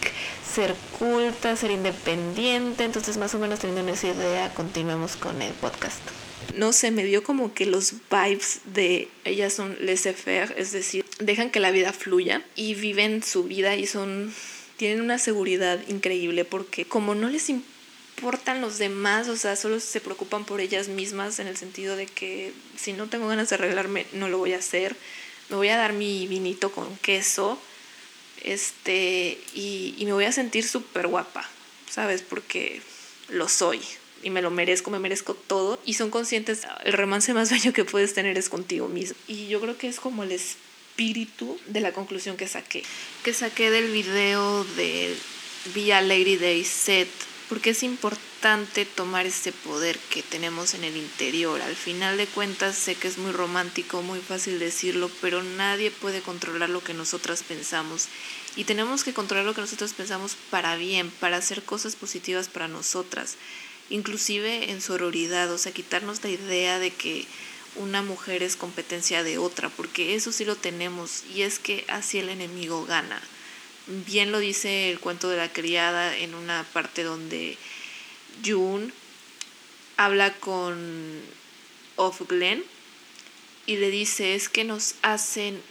ser 0.44 0.74
culta, 0.98 1.56
ser 1.56 1.70
independiente, 1.70 2.84
entonces 2.84 3.18
más 3.18 3.36
o 3.36 3.38
menos 3.38 3.60
teniendo 3.60 3.94
esa 3.94 4.08
idea 4.08 4.52
continuemos 4.56 5.16
con 5.18 5.40
el 5.40 5.54
podcast. 5.54 6.00
No 6.56 6.74
sé, 6.74 6.90
me 6.90 7.04
dio 7.04 7.22
como 7.24 7.54
que 7.54 7.68
los 7.68 7.94
vibes 8.10 8.62
de 8.66 9.08
ellas 9.24 9.54
son 9.54 9.78
laissez-faire, 9.80 10.52
es 10.58 10.72
decir, 10.72 11.06
dejan 11.20 11.52
que 11.52 11.60
la 11.60 11.70
vida 11.70 11.94
fluya 11.94 12.44
y 12.56 12.74
viven 12.74 13.22
su 13.22 13.44
vida 13.44 13.76
y 13.76 13.86
son 13.86 14.34
tienen 14.78 15.00
una 15.00 15.20
seguridad 15.20 15.80
increíble 15.88 16.44
porque 16.44 16.86
como 16.86 17.14
no 17.14 17.30
les 17.30 17.50
importan 17.50 18.62
los 18.62 18.80
demás, 18.80 19.28
o 19.28 19.38
sea, 19.38 19.56
solo 19.56 19.80
se 19.80 20.02
preocupan 20.02 20.44
por 20.44 20.60
ellas 20.60 20.88
mismas 20.88 21.38
en 21.38 21.46
el 21.46 21.56
sentido 21.56 21.96
de 21.96 22.08
que 22.08 22.52
si 22.76 22.94
no 22.94 23.06
tengo 23.10 23.28
ganas 23.28 23.50
de 23.50 23.58
arreglarme, 23.58 24.08
no 24.14 24.28
lo 24.28 24.40
voy 24.40 24.54
a 24.54 24.58
hacer 24.58 24.96
me 25.50 25.56
voy 25.56 25.70
a 25.70 25.78
dar 25.78 25.94
mi 25.94 26.28
vinito 26.28 26.72
con 26.72 26.98
queso 26.98 27.60
este, 28.44 29.38
y, 29.54 29.96
me 30.06 30.14
voy 30.14 30.26
a 30.26 30.32
sentir 30.32 30.68
súper 30.68 31.08
guapa, 31.08 31.50
¿sabes? 31.90 32.22
Porque 32.22 32.82
lo 33.30 33.50
soy 33.50 33.82
y 34.24 34.30
me 34.30 34.42
lo 34.42 34.52
merezco, 34.52 34.92
me 34.92 35.00
merezco 35.00 35.34
todo. 35.34 35.80
Y 35.86 35.96
son 35.96 36.10
conscientes, 36.10 36.62
el 36.84 36.94
romance 36.94 37.34
más 37.34 37.50
bello 37.52 37.74
que 37.74 37.86
puedes 37.86 38.14
tener 38.14 38.38
es 38.38 38.50
contigo 38.50 38.88
mismo. 38.88 39.16
Y 39.28 39.48
yo 39.48 39.60
creo 39.60 39.78
que 39.78 39.88
es 39.88 40.00
como 40.00 40.24
el 40.24 40.32
espíritu 40.32 41.60
de 41.68 41.82
la 41.82 41.92
conclusión 41.92 42.38
que 42.38 42.48
saqué. 42.48 42.84
Que 43.24 43.34
saqué 43.34 43.70
del 43.72 43.92
video 43.92 44.64
de 44.76 45.16
Via 45.74 46.02
Lady 46.02 46.38
Day 46.38 46.64
Set 46.64 47.10
porque 47.50 47.70
es 47.70 47.84
importante 47.84 48.86
tomar 48.86 49.26
ese 49.26 49.52
poder 49.52 49.98
que 50.10 50.22
tenemos 50.22 50.74
en 50.74 50.84
el 50.84 50.98
interior. 50.98 51.62
Al 51.62 51.76
final 51.76 52.18
de 52.18 52.28
cuentas 52.28 52.76
sé 52.76 52.96
que 52.96 53.08
es 53.08 53.18
muy 53.18 53.32
romántico, 53.32 54.02
muy 54.02 54.20
fácil 54.20 54.60
decirlo, 54.60 55.10
pero 55.22 55.44
nadie 55.44 55.92
puede 55.92 56.22
controlar 56.22 56.70
lo 56.70 56.84
que 56.84 56.94
nosotras 56.94 57.44
pensamos. 57.44 58.08
Y 58.56 58.66
tenemos 58.66 59.04
que 59.04 59.14
controlar 59.14 59.46
lo 59.46 59.54
que 59.54 59.62
nosotros 59.62 59.94
pensamos 59.94 60.36
para 60.50 60.76
bien, 60.76 61.10
para 61.10 61.38
hacer 61.38 61.64
cosas 61.64 61.96
positivas 61.96 62.50
para 62.50 62.68
nosotras. 62.68 63.36
Inclusive 63.90 64.72
en 64.72 64.82
sororidad, 64.82 65.52
o 65.52 65.58
sea, 65.58 65.72
quitarnos 65.72 66.24
la 66.24 66.32
idea 66.32 66.80
de 66.80 66.92
que 66.92 67.26
una 67.76 68.02
mujer 68.02 68.44
es 68.44 68.56
competencia 68.56 69.24
de 69.24 69.38
otra, 69.38 69.70
porque 69.70 70.16
eso 70.16 70.32
sí 70.32 70.44
lo 70.44 70.56
tenemos 70.56 71.24
y 71.34 71.44
es 71.44 71.60
que 71.60 71.86
así 71.88 72.18
el 72.18 72.30
enemigo 72.30 72.86
gana. 72.86 73.22
Bien 73.88 74.32
lo 74.32 74.40
dice 74.40 74.92
el 74.92 75.00
cuento 75.00 75.30
de 75.30 75.38
la 75.38 75.52
criada 75.52 76.16
en 76.18 76.36
una 76.36 76.66
parte 76.74 77.04
donde 77.04 77.58
June 78.46 78.92
habla 79.96 80.34
con 80.34 81.22
Of 81.96 82.28
Glenn 82.28 82.64
y 83.66 83.78
le 83.78 83.90
dice 83.90 84.36
es 84.36 84.50
que 84.50 84.64
nos 84.64 84.96
hacen 85.02 85.62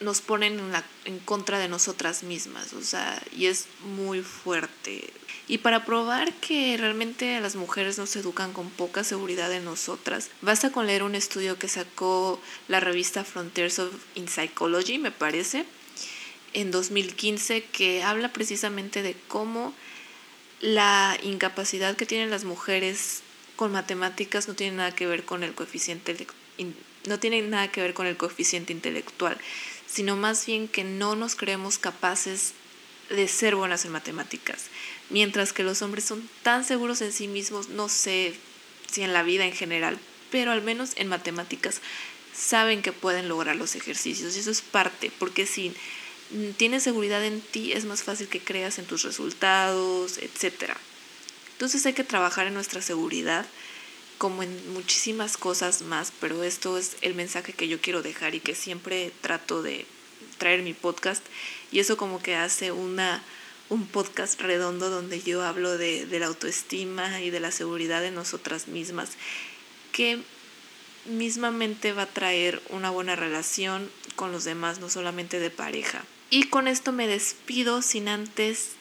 nos 0.00 0.20
ponen 0.20 0.58
en, 0.58 0.72
la, 0.72 0.84
en 1.04 1.18
contra 1.18 1.58
de 1.58 1.68
nosotras 1.68 2.22
mismas, 2.22 2.74
o 2.74 2.82
sea, 2.82 3.22
y 3.34 3.46
es 3.46 3.66
muy 3.84 4.20
fuerte. 4.20 5.10
Y 5.48 5.58
para 5.58 5.84
probar 5.84 6.32
que 6.34 6.76
realmente 6.76 7.40
las 7.40 7.56
mujeres 7.56 7.98
nos 7.98 8.14
educan 8.16 8.52
con 8.52 8.68
poca 8.68 9.04
seguridad 9.04 9.52
en 9.52 9.64
nosotras, 9.64 10.28
basta 10.42 10.70
con 10.70 10.86
leer 10.86 11.02
un 11.02 11.14
estudio 11.14 11.58
que 11.58 11.68
sacó 11.68 12.40
la 12.68 12.80
revista 12.80 13.24
Frontiers 13.24 13.78
of 13.78 13.94
in 14.16 14.28
Psychology, 14.28 14.98
me 14.98 15.12
parece, 15.12 15.64
en 16.56 16.70
2015 16.70 17.64
que 17.64 18.02
habla 18.02 18.32
precisamente 18.32 19.02
de 19.02 19.14
cómo 19.28 19.74
la 20.60 21.18
incapacidad 21.22 21.96
que 21.96 22.06
tienen 22.06 22.30
las 22.30 22.44
mujeres 22.44 23.20
con 23.56 23.72
matemáticas 23.72 24.48
no 24.48 24.54
tiene 24.54 24.78
nada 24.78 24.94
que 24.94 25.06
ver 25.06 25.24
con 25.26 25.42
el 25.42 25.54
coeficiente 25.54 26.16
no 27.04 27.18
tiene 27.18 27.42
nada 27.42 27.70
que 27.70 27.82
ver 27.82 27.92
con 27.92 28.06
el 28.06 28.16
coeficiente 28.16 28.72
intelectual, 28.72 29.36
sino 29.86 30.16
más 30.16 30.46
bien 30.46 30.66
que 30.66 30.82
no 30.82 31.14
nos 31.14 31.36
creemos 31.36 31.78
capaces 31.78 32.54
de 33.10 33.28
ser 33.28 33.54
buenas 33.54 33.84
en 33.84 33.92
matemáticas, 33.92 34.64
mientras 35.10 35.52
que 35.52 35.62
los 35.62 35.82
hombres 35.82 36.04
son 36.04 36.28
tan 36.42 36.64
seguros 36.64 37.02
en 37.02 37.12
sí 37.12 37.28
mismos, 37.28 37.68
no 37.68 37.90
sé 37.90 38.34
si 38.90 39.02
en 39.02 39.12
la 39.12 39.22
vida 39.22 39.44
en 39.44 39.52
general, 39.52 39.98
pero 40.30 40.52
al 40.52 40.62
menos 40.62 40.92
en 40.96 41.08
matemáticas 41.08 41.82
saben 42.34 42.80
que 42.80 42.92
pueden 42.92 43.28
lograr 43.28 43.56
los 43.56 43.76
ejercicios 43.76 44.36
y 44.36 44.40
eso 44.40 44.50
es 44.50 44.62
parte, 44.62 45.12
porque 45.18 45.46
si 45.46 45.68
Mm, 45.68 45.74
tienes 46.56 46.82
seguridad 46.82 47.24
en 47.24 47.40
ti, 47.40 47.72
es 47.72 47.84
más 47.84 48.02
fácil 48.02 48.28
que 48.28 48.40
creas 48.40 48.78
en 48.78 48.86
tus 48.86 49.02
resultados, 49.02 50.18
etc. 50.18 50.72
Entonces 51.52 51.84
hay 51.86 51.92
que 51.92 52.04
trabajar 52.04 52.46
en 52.46 52.54
nuestra 52.54 52.82
seguridad 52.82 53.46
como 54.18 54.42
en 54.42 54.72
muchísimas 54.72 55.36
cosas 55.36 55.82
más, 55.82 56.12
pero 56.20 56.42
esto 56.42 56.78
es 56.78 56.96
el 57.02 57.14
mensaje 57.14 57.52
que 57.52 57.68
yo 57.68 57.80
quiero 57.80 58.02
dejar 58.02 58.34
y 58.34 58.40
que 58.40 58.54
siempre 58.54 59.12
trato 59.20 59.62
de 59.62 59.86
traer 60.38 60.62
mi 60.62 60.72
podcast 60.72 61.24
y 61.70 61.80
eso 61.80 61.96
como 61.96 62.22
que 62.22 62.34
hace 62.34 62.72
una 62.72 63.22
un 63.68 63.86
podcast 63.86 64.40
redondo 64.40 64.90
donde 64.90 65.20
yo 65.20 65.42
hablo 65.42 65.76
de, 65.76 66.06
de 66.06 66.20
la 66.20 66.26
autoestima 66.26 67.20
y 67.20 67.30
de 67.30 67.40
la 67.40 67.50
seguridad 67.50 68.00
de 68.00 68.12
nosotras 68.12 68.68
mismas 68.68 69.10
que 69.90 70.20
mismamente 71.06 71.92
va 71.92 72.02
a 72.02 72.06
traer 72.06 72.62
una 72.70 72.90
buena 72.90 73.16
relación 73.16 73.90
con 74.14 74.32
los 74.32 74.44
demás, 74.44 74.78
no 74.78 74.88
solamente 74.88 75.38
de 75.40 75.50
pareja. 75.50 76.04
Y 76.30 76.44
con 76.44 76.66
esto 76.66 76.92
me 76.92 77.06
despido 77.06 77.82
sin 77.82 78.08
antes 78.08 78.72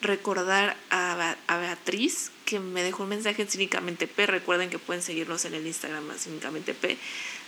recordar 0.00 0.76
a, 0.90 1.36
Beatriz 1.48 2.30
que 2.44 2.60
me 2.60 2.82
dejó 2.82 3.04
un 3.04 3.10
mensaje 3.10 3.42
en 3.42 3.48
Cínicamente 3.48 4.06
P. 4.06 4.26
Recuerden 4.26 4.70
que 4.70 4.78
pueden 4.78 5.02
seguirnos 5.02 5.44
en 5.44 5.54
el 5.54 5.66
Instagram 5.66 6.10
Cínicamente 6.18 6.74
P, 6.74 6.96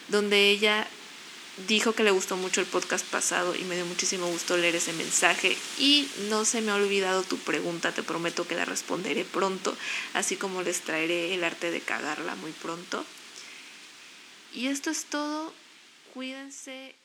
donde 0.09 0.51
ella 0.51 0.87
dijo 1.69 1.93
que 1.93 2.05
le 2.05 2.11
gustó 2.11 2.37
mucho 2.37 2.61
el 2.61 2.67
podcast 2.67 3.05
pasado 3.07 3.55
y 3.55 3.65
me 3.65 3.77
dio 3.77 3.85
muchísimo 3.87 4.27
gusto 4.27 4.57
leer 4.57 4.77
ese 4.77 4.93
mensaje. 4.93 5.57
Y 5.79 6.09
no 6.29 6.45
se 6.45 6.61
me 6.61 6.71
ha 6.71 6.77
olvidado 6.77 7.23
tu 7.23 7.39
pregunta, 7.39 7.93
te 7.93 8.03
prometo 8.03 8.47
que 8.47 8.55
la 8.55 8.65
responderé 8.65 9.25
pronto, 9.25 9.77
así 10.15 10.37
como 10.37 10.63
les 10.63 10.81
traeré 10.81 11.35
el 11.35 11.45
arte 11.45 11.71
de 11.71 11.81
cagarla 11.81 12.35
muy 12.37 12.53
pronto. 12.53 13.05
Y 14.55 14.67
esto 14.67 14.91
es 14.91 15.05
todo. 15.05 15.53
Cuídense 16.13 17.00